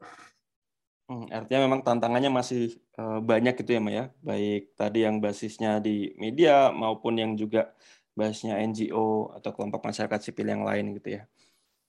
Hmm, 1.04 1.28
artinya 1.28 1.68
memang 1.68 1.84
tantangannya 1.84 2.32
masih 2.32 2.80
uh, 2.96 3.20
banyak 3.20 3.60
gitu 3.60 3.76
ya 3.76 3.82
Maya 3.84 4.04
baik 4.24 4.72
tadi 4.80 5.04
yang 5.04 5.20
basisnya 5.20 5.84
di 5.84 6.16
media 6.16 6.72
maupun 6.72 7.20
yang 7.20 7.36
juga 7.36 7.76
basisnya 8.16 8.56
NGO 8.64 9.36
atau 9.36 9.52
kelompok 9.52 9.84
masyarakat 9.84 10.20
sipil 10.24 10.48
yang 10.48 10.64
lain 10.64 10.96
gitu 10.96 11.20
ya 11.20 11.28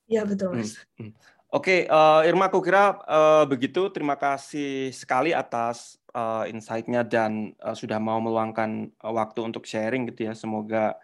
Ya 0.08 0.22
betul 0.24 0.56
mas. 0.56 0.80
Hmm. 0.96 1.08
hmm. 1.08 1.12
Oke, 1.54 1.86
okay, 1.86 1.92
uh, 1.92 2.26
eh, 2.26 2.34
Irma, 2.34 2.50
aku 2.50 2.58
kira 2.58 2.98
uh, 3.06 3.46
begitu. 3.46 3.86
Terima 3.94 4.18
kasih 4.18 4.90
sekali 4.90 5.30
atas 5.30 6.02
uh, 6.10 6.42
insight-nya 6.50 7.06
dan 7.06 7.54
uh, 7.62 7.78
sudah 7.78 8.02
mau 8.02 8.18
meluangkan 8.18 8.90
uh, 8.98 9.14
waktu 9.14 9.38
untuk 9.46 9.62
sharing 9.62 10.10
gitu 10.10 10.26
ya. 10.26 10.34
Semoga 10.34 10.98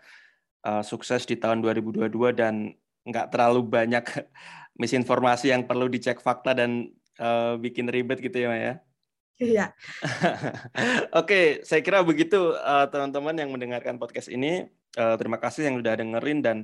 uh, 0.67 0.83
sukses 0.83 1.23
di 1.23 1.39
tahun 1.39 1.63
2022 1.63 2.11
dan 2.35 2.75
nggak 3.07 3.31
terlalu 3.31 3.63
banyak 3.63 4.03
misinformasi 4.83 5.55
yang 5.55 5.71
perlu 5.71 5.87
dicek 5.87 6.19
fakta 6.19 6.51
dan 6.51 6.91
uh, 7.23 7.55
bikin 7.55 7.87
ribet 7.87 8.19
gitu 8.19 8.43
ya, 8.43 8.51
Maya. 8.51 8.75
Iya. 9.41 9.73
Oke, 11.21 11.65
saya 11.65 11.81
kira 11.81 12.05
begitu 12.05 12.53
teman-teman 12.93 13.33
uh, 13.33 13.41
yang 13.41 13.51
mendengarkan 13.57 13.97
podcast 13.97 14.29
ini. 14.29 14.69
Uh, 14.99 15.15
terima 15.17 15.39
kasih 15.41 15.71
yang 15.71 15.79
sudah 15.79 15.95
dengerin 15.97 16.43
dan 16.43 16.57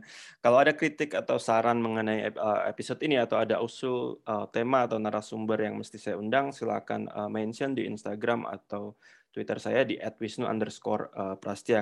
kalau 0.42 0.58
ada 0.58 0.74
kritik 0.74 1.14
atau 1.14 1.38
saran 1.38 1.78
mengenai 1.78 2.26
uh, 2.34 2.66
episode 2.66 2.98
ini 3.06 3.16
atau 3.16 3.38
ada 3.38 3.62
usul 3.62 4.20
tema 4.52 4.84
atau 4.84 5.00
narasumber 5.00 5.64
yang 5.64 5.80
mesti 5.80 5.96
saya 5.96 6.20
undang, 6.20 6.52
silakan 6.52 7.08
mention 7.32 7.72
di 7.72 7.88
Instagram 7.88 8.44
atau 8.44 8.92
Twitter 9.32 9.56
saya 9.56 9.80
di 9.88 9.96
@wisnu. 9.96 10.44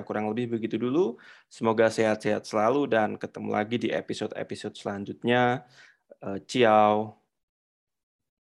Kurang 0.07 0.27
lebih 0.31 0.47
begitu 0.55 0.79
dulu. 0.79 1.19
Semoga 1.51 1.91
sehat-sehat 1.91 2.47
selalu 2.47 2.87
dan 2.87 3.19
ketemu 3.19 3.51
lagi 3.51 3.77
di 3.83 3.89
episode-episode 3.91 4.79
selanjutnya. 4.79 5.67
Ciao. 6.47 7.24